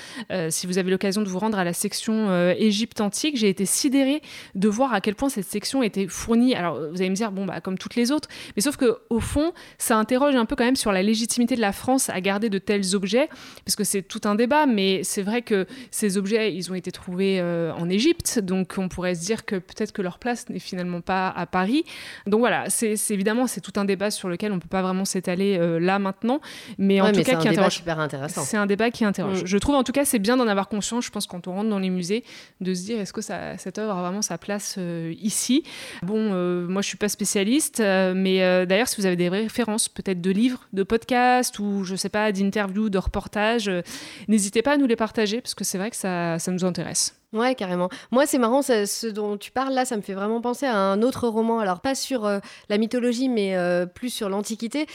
[0.49, 4.21] si vous avez l'occasion de vous rendre à la section Égypte antique, j'ai été sidérée
[4.55, 6.55] de voir à quel point cette section était fournie.
[6.55, 9.19] Alors vous allez me dire, bon bah comme toutes les autres, mais sauf que au
[9.19, 12.21] fond, ça interroge un peu quand même sur la légitimité légitimité de la France à
[12.21, 13.29] garder de tels objets,
[13.65, 16.91] parce que c'est tout un débat, mais c'est vrai que ces objets, ils ont été
[16.91, 20.59] trouvés euh, en Égypte, donc on pourrait se dire que peut-être que leur place n'est
[20.59, 21.83] finalement pas à Paris.
[22.27, 25.57] Donc voilà, c'est évidemment c'est tout un débat sur lequel on peut pas vraiment s'étaler
[25.57, 26.41] euh, là maintenant,
[26.77, 27.73] mais en tout cas qui interroge.
[27.73, 28.43] super intéressant.
[28.43, 29.43] C'est un débat qui interroge.
[29.43, 29.47] Mm.
[29.47, 31.05] Je trouve en tout cas c'est bien d'en avoir conscience.
[31.05, 32.23] Je pense quand on rentre dans les musées,
[32.61, 35.63] de se dire est-ce que ça, cette œuvre a vraiment sa place euh, ici?
[36.03, 36.35] Bon,
[36.67, 40.67] moi je suis pas spécialiste, mais d'ailleurs si vous avez des références, peut-être de livres,
[40.73, 41.14] de podcasts
[41.59, 43.81] ou je sais pas d'interviews, de reportages, euh,
[44.27, 47.15] n'hésitez pas à nous les partager parce que c'est vrai que ça, ça nous intéresse.
[47.35, 47.89] Ouais, carrément.
[48.11, 51.01] Moi, c'est marrant, ce dont tu parles là, ça me fait vraiment penser à un
[51.01, 54.87] autre roman, alors pas sur euh, la mythologie, mais euh, plus sur l'Antiquité,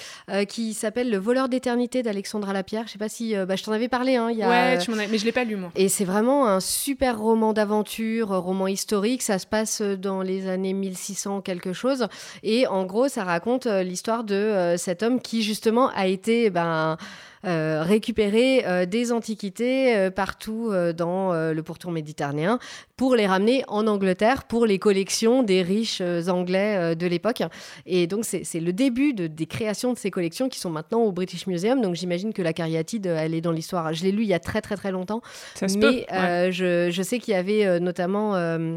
[0.48, 2.84] qui s'appelle Le voleur d'éternité d'Alexandra Lapierre.
[2.86, 4.16] Je sais pas si bah, je t'en avais parlé.
[4.16, 4.48] Hein, y a...
[4.48, 5.06] Ouais, tu m'en as...
[5.06, 5.70] mais je l'ai pas lu moi.
[5.76, 9.22] Et c'est vraiment un super roman d'aventure, roman historique.
[9.22, 12.08] Ça se passe dans les années 1600 quelque chose,
[12.42, 16.96] et en gros, ça raconte l'histoire de cet homme qui justement a été ben euh,
[17.44, 22.58] récupérer euh, des antiquités euh, partout dans le pourtour méditerranéen
[23.00, 27.42] pour les ramener en Angleterre pour les collections des riches anglais de l'époque.
[27.86, 31.10] Et donc, c'est le début de, des créations de ces collections qui sont maintenant au
[31.10, 31.80] British Museum.
[31.80, 33.94] Donc, j'imagine que la cariatide, elle est dans l'histoire.
[33.94, 35.22] Je l'ai lu il y a très, très, très longtemps.
[35.54, 38.34] Ça se mais peut, je, je, sais qu'il y avait notamment.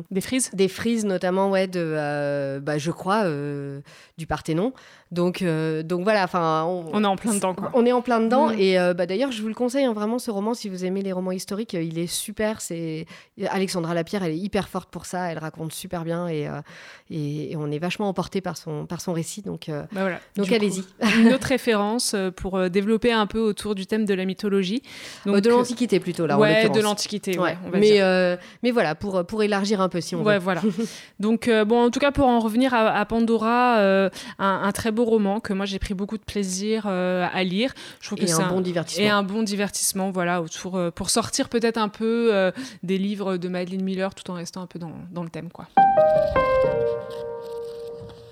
[0.09, 3.25] des frises Des frises, notamment, ouais, de, bah, je crois,
[4.17, 4.71] du Parthénon.
[5.13, 7.53] Donc, euh, donc voilà, enfin, on, est en plein dedans.
[7.53, 7.69] Quoi.
[7.75, 8.49] On est en plein dedans.
[8.49, 8.59] Mm.
[8.59, 11.03] Et euh, bah, d'ailleurs, je vous le conseille hein, vraiment ce roman si vous aimez
[11.03, 12.61] les romans historiques, il est super.
[12.61, 13.05] C'est
[13.49, 15.31] Alexandra Lapierre, elle est hyper forte pour ça.
[15.31, 16.61] Elle raconte super bien et, euh,
[17.09, 19.41] et, on est vachement emporté par son par son récit.
[19.41, 20.19] Donc, bah voilà.
[20.35, 20.83] donc allez-y.
[21.19, 24.83] Une autre référence pour développer un peu autour du thème de la mythologie.
[25.25, 26.37] Donc, de l'Antiquité plutôt là.
[26.37, 27.39] Ouais, de l'Antiquité.
[27.39, 27.57] Ouais.
[27.65, 28.37] On va mais dire.
[28.61, 30.43] mais voilà, pour pour élargir un peu si on ouais, veut.
[30.43, 30.61] voilà.
[31.19, 35.05] donc bon, en tout cas pour en revenir à, à Pandora, un, un, très beau
[35.05, 37.73] roman que moi j'ai pris beaucoup de plaisir euh, à lire.
[38.01, 39.05] Je trouve que c'est un, bon divertissement.
[39.05, 43.37] Et un bon divertissement, voilà, autour, euh, pour sortir peut-être un peu euh, des livres
[43.37, 45.67] de Madeleine Miller tout en restant un peu dans, dans le thème, quoi.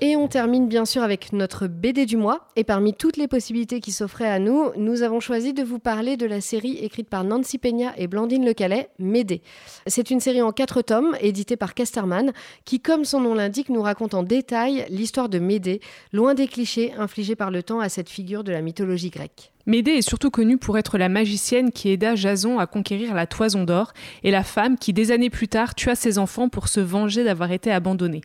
[0.04, 2.48] Et on termine bien sûr avec notre BD du mois.
[2.56, 6.18] Et parmi toutes les possibilités qui s'offraient à nous, nous avons choisi de vous parler
[6.18, 9.44] de la série écrite par Nancy Peña et Blandine Le Calais, Médée.
[9.86, 12.34] C'est une série en quatre tomes, éditée par Casterman,
[12.66, 15.82] qui, comme son nom l'indique, nous raconte en détail l'histoire de Médée,
[16.14, 19.52] loin des clichés infligés par le temps à cette figure de la mythologie grecque.
[19.68, 23.66] Médée est surtout connue pour être la magicienne qui aida Jason à conquérir la Toison
[23.66, 27.24] d'Or et la femme qui, des années plus tard, tua ses enfants pour se venger
[27.24, 28.22] d'avoir été abandonnés.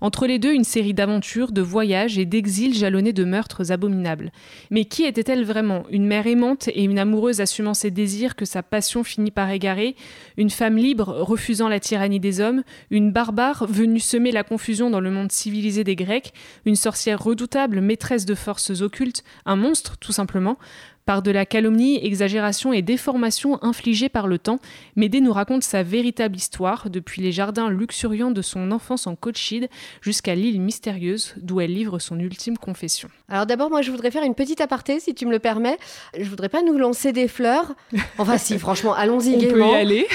[0.00, 4.32] Entre les deux, une série d'aventures, de voyages et d'exils jalonnés de meurtres abominables.
[4.70, 5.84] Mais qui était-elle vraiment?
[5.90, 9.96] Une mère aimante et une amoureuse assumant ses désirs que sa passion finit par égarer?
[10.36, 12.62] Une femme libre refusant la tyrannie des hommes?
[12.90, 16.32] Une barbare venue semer la confusion dans le monde civilisé des Grecs?
[16.64, 19.24] Une sorcière redoutable, maîtresse de forces occultes?
[19.46, 20.58] Un monstre, tout simplement?
[21.04, 24.58] Par de la calomnie, exagération et déformation infligées par le temps,
[24.96, 29.68] Médée nous raconte sa véritable histoire, depuis les jardins luxuriants de son enfance en Colchide
[30.00, 33.08] jusqu'à l'île mystérieuse d'où elle livre son ultime confession.
[33.28, 35.78] Alors d'abord, moi je voudrais faire une petite aparté, si tu me le permets.
[36.18, 37.72] Je voudrais pas nous lancer des fleurs.
[38.18, 39.66] Enfin si, franchement, allons-y gaiement.
[39.66, 40.06] On peut y aller.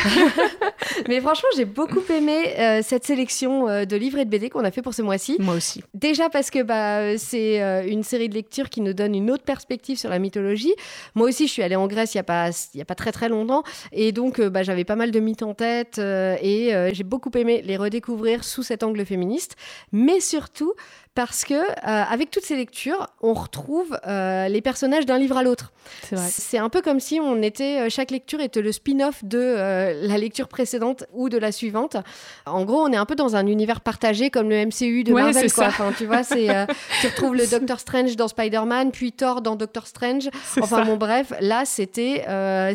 [1.07, 4.63] Mais franchement, j'ai beaucoup aimé euh, cette sélection euh, de livres et de BD qu'on
[4.63, 5.37] a fait pour ce mois-ci.
[5.39, 5.83] Moi aussi.
[5.93, 9.43] Déjà parce que bah, c'est euh, une série de lectures qui nous donne une autre
[9.43, 10.73] perspective sur la mythologie.
[11.15, 13.29] Moi aussi, je suis allée en Grèce il n'y a, pas, a pas très très
[13.29, 13.63] longtemps.
[13.91, 15.99] Et donc, bah, j'avais pas mal de mythes en tête.
[15.99, 19.55] et j'ai beaucoup aimé les redécouvrir sous cet angle féministe.
[19.91, 20.73] Mais surtout,
[21.17, 25.41] parce que euh, avec toutes ces lectures, on retrouve euh, les personnages d'un livre à
[25.41, 25.71] l'autre.
[26.13, 30.17] C'est un peu comme si on était euh, chaque lecture était le spin-off de la
[30.19, 31.97] lecture précédente ou de la suivante.
[32.45, 35.51] En gros, on est un peu dans un univers partagé comme le MCU de Marvel.
[35.51, 35.65] Quoi.
[35.65, 36.49] Enfin, tu vois, c'est
[37.01, 40.29] tu retrouves le Doctor Strange dans Spider-Man, puis Thor dans Doctor Strange.
[40.61, 42.25] Enfin bon, bref, là c'était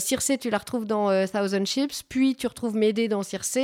[0.00, 3.58] Circe, tu la retrouves dans Thousand Ships, puis tu retrouves Médée dans Circe,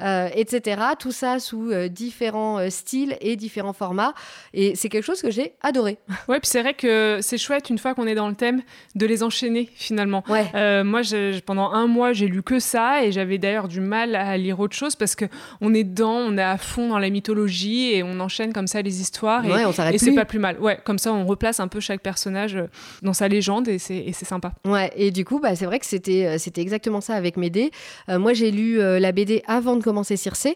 [0.00, 0.82] etc.
[0.98, 4.14] Tout ça sous différents styles et différents formats.
[4.54, 5.98] Et c'est quelque chose que j'ai adoré.
[6.28, 8.62] Ouais, puis c'est vrai que c'est chouette une fois qu'on est dans le thème
[8.96, 10.24] de les enchaîner finalement.
[10.28, 10.46] Ouais.
[10.54, 11.02] Euh, moi,
[11.44, 14.74] pendant un mois, j'ai lu que ça et j'avais d'ailleurs du mal à lire autre
[14.74, 15.26] chose parce que
[15.60, 18.82] on est dedans, on est à fond dans la mythologie et on enchaîne comme ça
[18.82, 20.58] les histoires et, et c'est pas plus mal.
[20.58, 22.66] Ouais, comme ça, on replace un peu chaque personnage euh,
[23.02, 24.52] dans sa légende et c'est sympa.
[24.64, 27.70] Ouais, et du coup, bah, c'est vrai que c'était euh, c'était exactement ça avec Médée.
[28.08, 30.48] moi, j'ai lu la BD avant de commencer Circe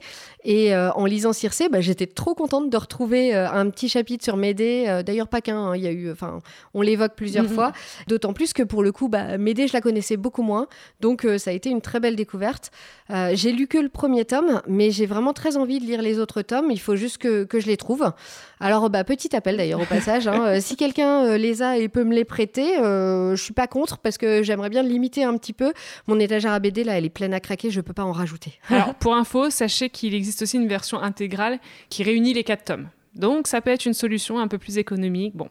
[0.44, 4.84] et en lisant Circe, bah, j'étais trop contente de retrouver un petit chapitre sur Médée.
[4.88, 5.56] Euh, d'ailleurs, pas qu'un.
[5.56, 6.40] Hein, il y a eu, enfin,
[6.74, 7.50] on l'évoque plusieurs mhm.
[7.50, 7.72] fois.
[8.06, 10.66] D'autant plus que pour le coup, bah, Médée, je la connaissais beaucoup moins.
[11.00, 12.70] Donc, euh, ça a été une très belle découverte.
[13.10, 16.18] Euh, j'ai lu que le premier tome, mais j'ai vraiment très envie de lire les
[16.18, 16.70] autres tomes.
[16.70, 18.12] Il faut juste que, que je les trouve.
[18.60, 20.28] Alors, bah, petit appel d'ailleurs au passage.
[20.28, 20.60] Hein.
[20.60, 24.42] si quelqu'un les a et peut me les prêter, je suis pas contre parce que
[24.42, 25.72] j'aimerais bien limiter un petit peu.
[26.06, 27.70] Mon étagère à BD, là, elle est pleine à craquer.
[27.70, 28.58] Je peux pas en rajouter.
[28.68, 32.88] Alors, pour info, sachez qu'il existe aussi une version intégrale qui réunit les quatre tomes.
[33.16, 35.34] Donc ça peut être une solution un peu plus économique.
[35.34, 35.48] Bon,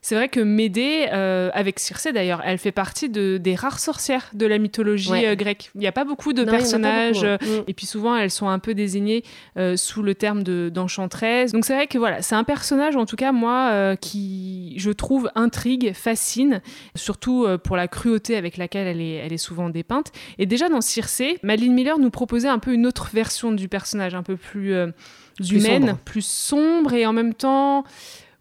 [0.00, 4.30] c'est vrai que Médée, euh, avec Circé d'ailleurs, elle fait partie de, des rares sorcières
[4.32, 5.70] de la mythologie euh, grecque.
[5.74, 7.64] Il n'y a pas beaucoup de personnages, euh, mm.
[7.66, 9.24] et puis souvent elles sont un peu désignées
[9.76, 11.52] sous le terme d'enchanteresse.
[11.52, 15.30] Donc c'est vrai que voilà, c'est un personnage en tout cas moi qui, je trouve,
[15.34, 16.62] intrigue, fascine,
[16.94, 20.12] surtout pour la cruauté avec laquelle elle est, elle est souvent dépeinte.
[20.38, 24.14] Et déjà dans Circé, Madeline Miller nous proposait un peu une autre version du personnage,
[24.14, 24.74] un peu plus
[25.38, 27.84] humaine, plus sombre et en même temps.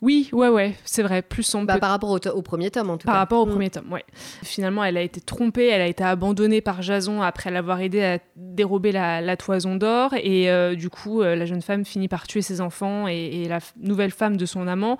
[0.01, 1.67] Oui, ouais, ouais, c'est vrai, plus sombre.
[1.67, 3.11] Bah, par rapport au, premier tome, en tout cas.
[3.11, 3.49] Par rapport au mm.
[3.49, 4.05] premier tome, ouais.
[4.43, 8.19] Finalement, elle a été trompée, elle a été abandonnée par Jason après l'avoir aidé à
[8.37, 10.13] dérober la, toison d'or.
[10.13, 13.47] Et euh, du coup, euh, la jeune femme finit par tuer ses enfants et, et
[13.49, 14.97] la nouvelle femme de son amant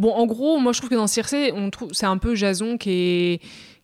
[0.00, 2.78] Bon, en gros, moi je trouve que dans Circé, on trouve c'est un peu Jason
[2.78, 3.40] qui est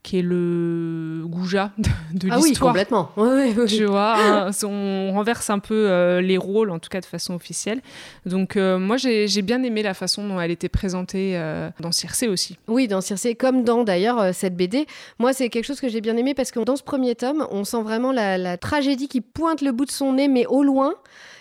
[0.07, 2.71] qui est le goujat de, de Ah oui, l'histoire.
[2.71, 3.11] complètement.
[3.17, 3.67] Oui, oui, oui.
[3.67, 7.35] tu vois, hein, on renverse un peu euh, les rôles, en tout cas de façon
[7.35, 7.81] officielle.
[8.25, 12.29] Donc euh, moi j'ai bien aimé la façon dont elle était présentée euh, dans Circé
[12.29, 12.57] aussi.
[12.69, 14.87] Oui, dans Circé, comme dans d'ailleurs cette BD.
[15.19, 17.65] Moi, c'est quelque chose que j'ai bien aimé parce que dans ce premier tome, on
[17.65, 20.95] sent vraiment la, la tragédie qui pointe le bout de son nez, mais au loin.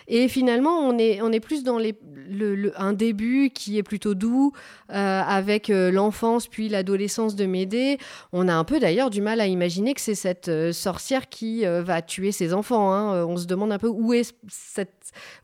[0.07, 1.79] Et finalement, on est, est plus dans
[2.77, 4.51] un début qui est plutôt doux,
[4.91, 7.97] euh, avec euh, l'enfance puis l'adolescence de Médée.
[8.33, 11.65] On a un peu d'ailleurs du mal à imaginer que c'est cette euh, sorcière qui
[11.65, 12.93] va tuer ses enfants.
[12.93, 13.25] hein.
[13.25, 14.35] On se demande un peu où, est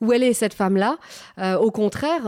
[0.01, 0.97] où elle est cette femme-là.
[1.59, 2.23] Au contraire,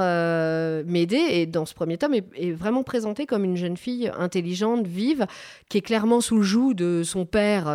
[0.85, 4.87] Médée, et dans ce premier tome, est, est vraiment présentée comme une jeune fille intelligente,
[4.87, 5.25] vive,
[5.69, 7.65] qui est clairement sous le joug de son père,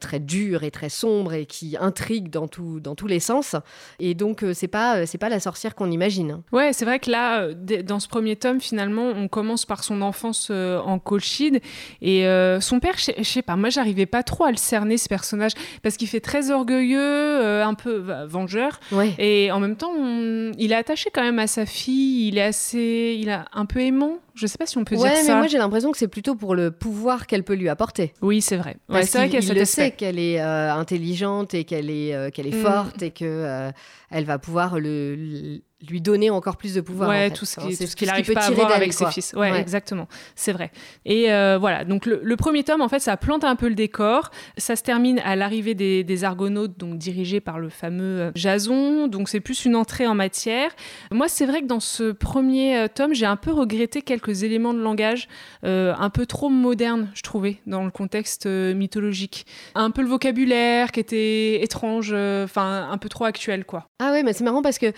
[0.00, 3.56] très dur et très sombre et qui intrigue dans tous les sens.
[4.00, 6.42] Et donc, euh, c'est pas, euh, c'est pas la sorcière qu'on imagine.
[6.52, 10.02] Ouais, c'est vrai que là, euh, dans ce premier tome, finalement, on commence par son
[10.02, 11.60] enfance en Colchide.
[12.02, 15.08] Et euh, son père, je sais- pas, moi, j'arrivais pas trop à le cerner, ce
[15.08, 18.80] personnage, parce qu'il fait très orgueilleux, un peu vengeur.
[18.92, 19.14] Ouais.
[19.18, 22.42] Et en même temps, on- il est attaché quand même à sa fille, il est
[22.42, 23.16] assez.
[23.20, 24.18] Il a un peu aimant.
[24.38, 25.36] Je sais pas si on peut Ouais, dire mais ça.
[25.36, 28.12] moi j'ai l'impression que c'est plutôt pour le pouvoir qu'elle peut lui apporter.
[28.22, 28.76] Oui, c'est vrai.
[28.88, 29.82] Ouais, c'est vrai qu'il qu'il y a il cet le aspect.
[29.86, 32.62] sait qu'elle est euh, intelligente et qu'elle est, euh, qu'elle est Mm.
[32.62, 33.70] forte et que euh,
[34.10, 37.08] elle va pouvoir le- lui donner encore plus de pouvoir.
[37.08, 37.34] en Ouais, fait.
[37.34, 39.32] tout ce Enfin, qu'il peut n'arrive pas à tirer voir d'elle, avec ses fils.
[39.34, 39.60] Ouais, Ouais.
[39.60, 40.08] exactement.
[40.34, 40.72] C'est vrai.
[41.04, 43.74] Et euh, voilà, donc le, le premier tome, en fait, ça plante un peu le
[43.76, 44.30] décor.
[44.56, 49.06] Ça se termine à l'arrivée des, des Argonautes, donc dirigés par le fameux euh, Jason.
[49.06, 50.70] Donc c'est plus une entrée en matière.
[51.12, 54.74] Moi, c'est vrai que dans ce premier euh, tome, j'ai un peu regretté quelques éléments
[54.74, 55.28] de langage
[55.64, 59.46] euh, un peu trop modernes, je trouvais, dans le contexte mythologique.
[59.74, 63.88] Un peu le vocabulaire qui était étrange, euh, enfin un peu trop actuel, quoi.
[64.00, 64.92] Ah ouais, mais c'est marrant parce que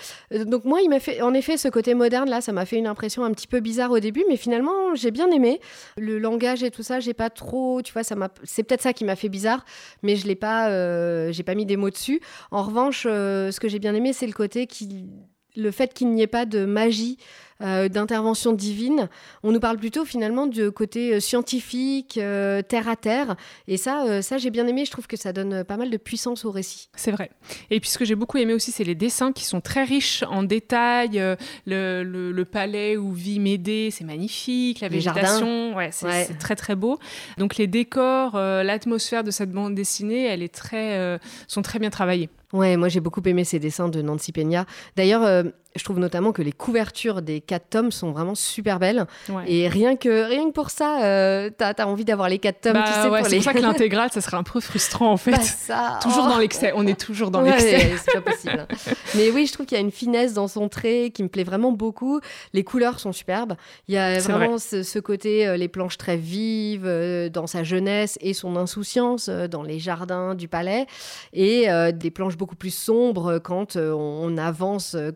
[0.45, 2.87] donc moi il m'a fait en effet ce côté moderne là, ça m'a fait une
[2.87, 5.61] impression un petit peu bizarre au début, mais finalement j'ai bien aimé
[5.97, 7.01] le langage et tout ça.
[7.01, 9.65] J'ai pas trop, tu vois, ça m'a, c'est peut-être ça qui m'a fait bizarre,
[10.05, 12.21] mais je l'ai pas, euh, j'ai pas mis des mots dessus.
[12.53, 15.09] En revanche, euh, ce que j'ai bien aimé, c'est le côté qui,
[15.57, 17.19] le fait qu'il n'y ait pas de magie.
[17.63, 19.09] Euh, d'intervention divine,
[19.43, 23.37] on nous parle plutôt finalement du côté euh, scientifique, euh, terre à terre,
[23.69, 24.85] et ça, euh, ça j'ai bien aimé.
[24.85, 26.89] Je trouve que ça donne pas mal de puissance au récit.
[26.97, 27.31] C'est vrai.
[27.71, 30.23] Et puis ce que j'ai beaucoup aimé aussi, c'est les dessins qui sont très riches
[30.29, 31.19] en détails.
[31.67, 34.81] Le, le- le palais où vit Médée, c'est magnifique.
[34.81, 36.29] La Les végétation, ouais, c'est Ouais.
[36.39, 36.99] très très beau.
[37.39, 42.29] Donc les décors, l'atmosphère de cette bande dessinée, elle est très, sont très bien travaillées.
[42.53, 44.67] Ouais, moi j'ai beaucoup aimé ces dessins de Nancy Peña.
[44.97, 45.45] D'ailleurs, euh,
[45.77, 49.07] je trouve notamment que les couvertures des quatre tomes sont vraiment super belles.
[49.29, 49.45] Ouais.
[49.47, 52.73] Et rien que, rien que pour ça, euh, t'as as envie d'avoir les quatre tomes,
[52.75, 53.37] Bah tu sais, ouais, pour c'est les...
[53.37, 55.33] pour ça que l'intégrale, ça serait un peu frustrant en fait.
[55.33, 56.31] Bah, ça, toujours oh.
[56.31, 56.73] dans l'excès.
[56.75, 57.97] On est toujours dans Ouais, l'excès.
[58.05, 58.67] c'est pas possible.
[59.15, 61.45] Mais oui, je trouve qu'il y a une finesse dans son trait qui me plaît
[61.45, 62.21] vraiment beaucoup.
[62.53, 63.55] Les couleurs sont superbes.
[63.89, 67.63] Il y a vraiment ce, ce côté, euh, les planches très vives euh, dans sa
[67.63, 70.87] jeunesse et son insouciance euh, dans les jardins du palais.
[71.33, 75.11] Et des planches beaucoup plus sombres quand euh, on avance, euh,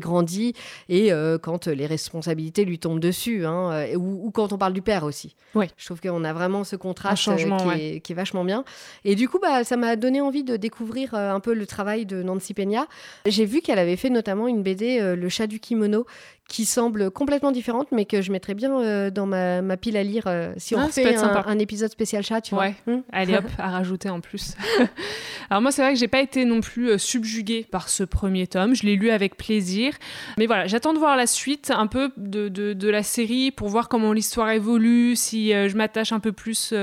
[0.00, 0.54] grandit
[0.88, 3.46] et euh, quand les responsabilités lui tombent dessus.
[3.46, 5.34] hein, euh, ou, ou quand on parle du père aussi.
[5.54, 5.68] Ouais.
[5.76, 7.96] Je trouve qu'on a vraiment ce contraste euh, qui, ouais.
[7.96, 8.64] est, qui est vachement bien.
[9.04, 12.22] Et du coup, bah, ça m'a donné envie de découvrir un peu le travail de
[12.22, 12.86] Nancy Peña.
[13.26, 16.06] J'ai vu qu'elle avait fait notamment une BD, Le chat du kimono,
[16.52, 20.02] qui semble complètement différente, mais que je mettrais bien euh, dans ma, ma pile à
[20.02, 22.64] lire euh, si on Ah, peut fait un, un épisode spécial chat, tu vois.
[22.64, 22.74] Ouais.
[22.86, 24.52] Hmm Allez hop, à rajouter en plus.
[25.50, 28.46] Alors moi, c'est vrai que j'ai pas été non plus euh, subjuguée par ce premier
[28.46, 28.74] tome.
[28.74, 29.94] Je l'ai lu avec plaisir.
[30.36, 33.68] Mais voilà, j'attends de voir la suite un peu de, de, de la série pour
[33.68, 36.74] voir comment l'histoire évolue, si je m'attache un peu plus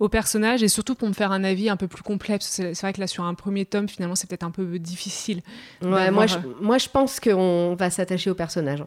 [0.00, 2.38] au personnage et surtout pour me faire un avis un peu plus complet.
[2.40, 5.42] C'est vrai que là, sur un premier tome, finalement, c'est peut-être un peu difficile.
[5.80, 8.82] Ouais, moi, je, moi, je pense qu'on va s'attacher au personnage.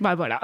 [0.00, 0.40] Bah voilà.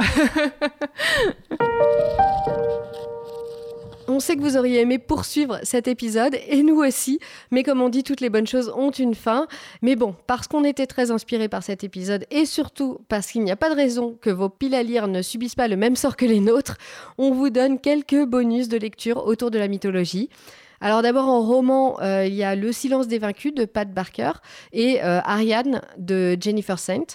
[4.06, 7.88] On sait que vous auriez aimé poursuivre cet épisode, et nous aussi, mais comme on
[7.88, 9.46] dit, toutes les bonnes choses ont une fin.
[9.80, 13.50] Mais bon, parce qu'on était très inspiré par cet épisode, et surtout parce qu'il n'y
[13.50, 16.16] a pas de raison que vos piles à lire ne subissent pas le même sort
[16.16, 16.76] que les nôtres,
[17.16, 20.28] on vous donne quelques bonus de lecture autour de la mythologie.
[20.80, 24.32] Alors d'abord en roman, euh, il y a Le silence des vaincus de Pat Barker
[24.72, 27.06] et euh, Ariane de Jennifer Saint.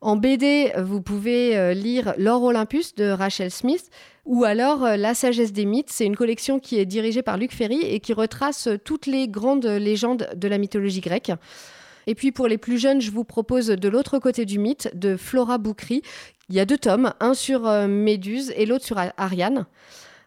[0.00, 3.90] En BD, vous pouvez euh, lire L'or Olympus de Rachel Smith
[4.24, 5.90] ou alors euh, La sagesse des mythes.
[5.90, 9.26] C'est une collection qui est dirigée par Luc Ferry et qui retrace euh, toutes les
[9.26, 11.32] grandes légendes de la mythologie grecque.
[12.06, 15.16] Et puis pour les plus jeunes, je vous propose De l'autre côté du mythe de
[15.16, 16.02] Flora Boukri.
[16.48, 19.66] Il y a deux tomes, un sur Méduse et l'autre sur Ariane.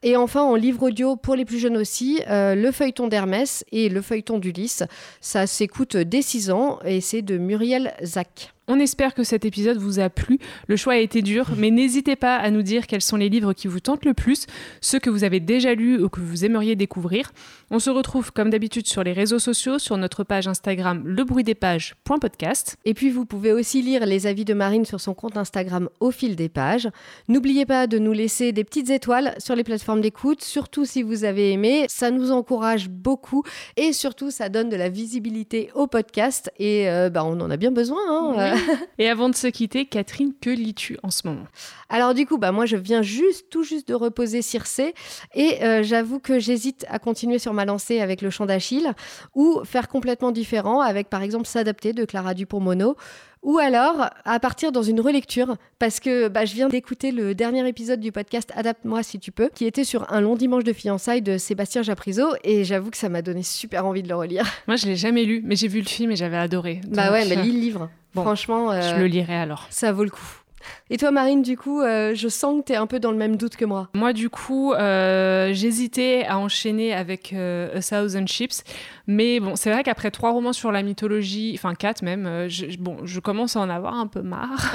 [0.04, 4.04] Et enfin, en livre audio pour les plus jeunes aussi, le feuilleton d'Hermès et le
[4.04, 4.84] feuilleton d'Ulysse.
[5.22, 8.54] Ça s'écoute dès 6 ans et c'est de Muriel Zac.
[8.68, 10.38] On espère que cet épisode vous a plu.
[10.68, 13.54] Le choix a été dur, mais n'hésitez pas à nous dire quels sont les livres
[13.54, 14.46] qui vous tentent le plus,
[14.82, 17.32] ceux que vous avez déjà lus ou que vous aimeriez découvrir.
[17.72, 22.78] On se retrouve comme d'habitude sur les réseaux sociaux, sur notre page Instagram lebruitdespages.podcast.
[22.86, 26.12] Et puis vous pouvez aussi lire les avis de Marine sur son compte Instagram au
[26.12, 26.88] fil des pages.
[27.28, 31.24] N'oubliez pas de nous laisser des petites étoiles sur les plateformes d'écoute, surtout si vous
[31.24, 31.86] avez aimé.
[31.90, 33.44] Ça nous encourage beaucoup
[33.76, 37.58] et surtout ça donne de la visibilité au podcast et euh, bah, on en a
[37.58, 38.00] bien besoin.
[38.10, 38.51] Hein,
[38.98, 41.46] et avant de se quitter, Catherine, que lis-tu en ce moment?
[41.90, 44.94] Alors du coup, bah, moi je viens juste, tout juste de reposer Circé
[45.36, 48.94] et euh, j'avoue que j'hésite à continuer sur ma lancée avec le chant d'Achille
[49.36, 52.96] ou faire complètement différent avec par exemple S'adapter de Clara Dupont-Mono
[53.44, 57.68] ou alors à partir dans une relecture, parce que bah, je viens d'écouter le dernier
[57.68, 61.22] épisode du podcast Adapte-moi si tu peux, qui était sur un long dimanche de fiançailles
[61.22, 64.46] de Sébastien Japrisot, et j'avoue que ça m'a donné super envie de le relire.
[64.68, 66.82] Moi, je l'ai jamais lu, mais j'ai vu le film et j'avais adoré.
[66.88, 67.90] Bah ouais, mais lis le livre.
[68.14, 69.68] Franchement, je le lirai alors.
[69.70, 70.42] Ça vaut le coup.
[70.94, 73.18] Et toi, Marine, du coup, euh, je sens que tu es un peu dans le
[73.18, 73.88] même doute que moi.
[73.94, 78.66] Moi, du coup, euh, j'hésitais à enchaîner avec euh, A Thousand Ships.
[79.08, 82.98] Mais bon, c'est vrai qu'après trois romans sur la mythologie, enfin quatre même, je, bon,
[83.06, 84.74] je commence à en avoir un peu marre.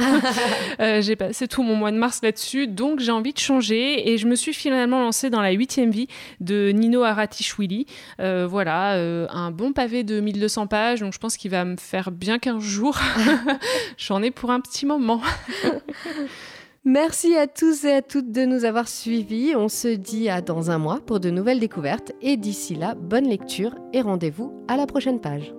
[1.00, 4.10] j'ai passé tout mon mois de mars là-dessus, donc j'ai envie de changer.
[4.10, 6.08] Et je me suis finalement lancée dans la huitième vie
[6.40, 7.86] de Nino Aratishvili.
[8.18, 8.94] voilà,
[9.30, 12.62] un bon pavé de 1200 pages, donc je pense qu'il va me faire bien 15
[12.62, 12.98] jours.
[13.98, 15.20] J'en ai pour un petit moment.
[16.84, 19.56] Merci à tous et à toutes de nous avoir suivis.
[19.56, 22.12] On se dit à dans un mois pour de nouvelles découvertes.
[22.22, 25.52] Et d'ici là, bonne lecture et rendez-vous à la prochaine page.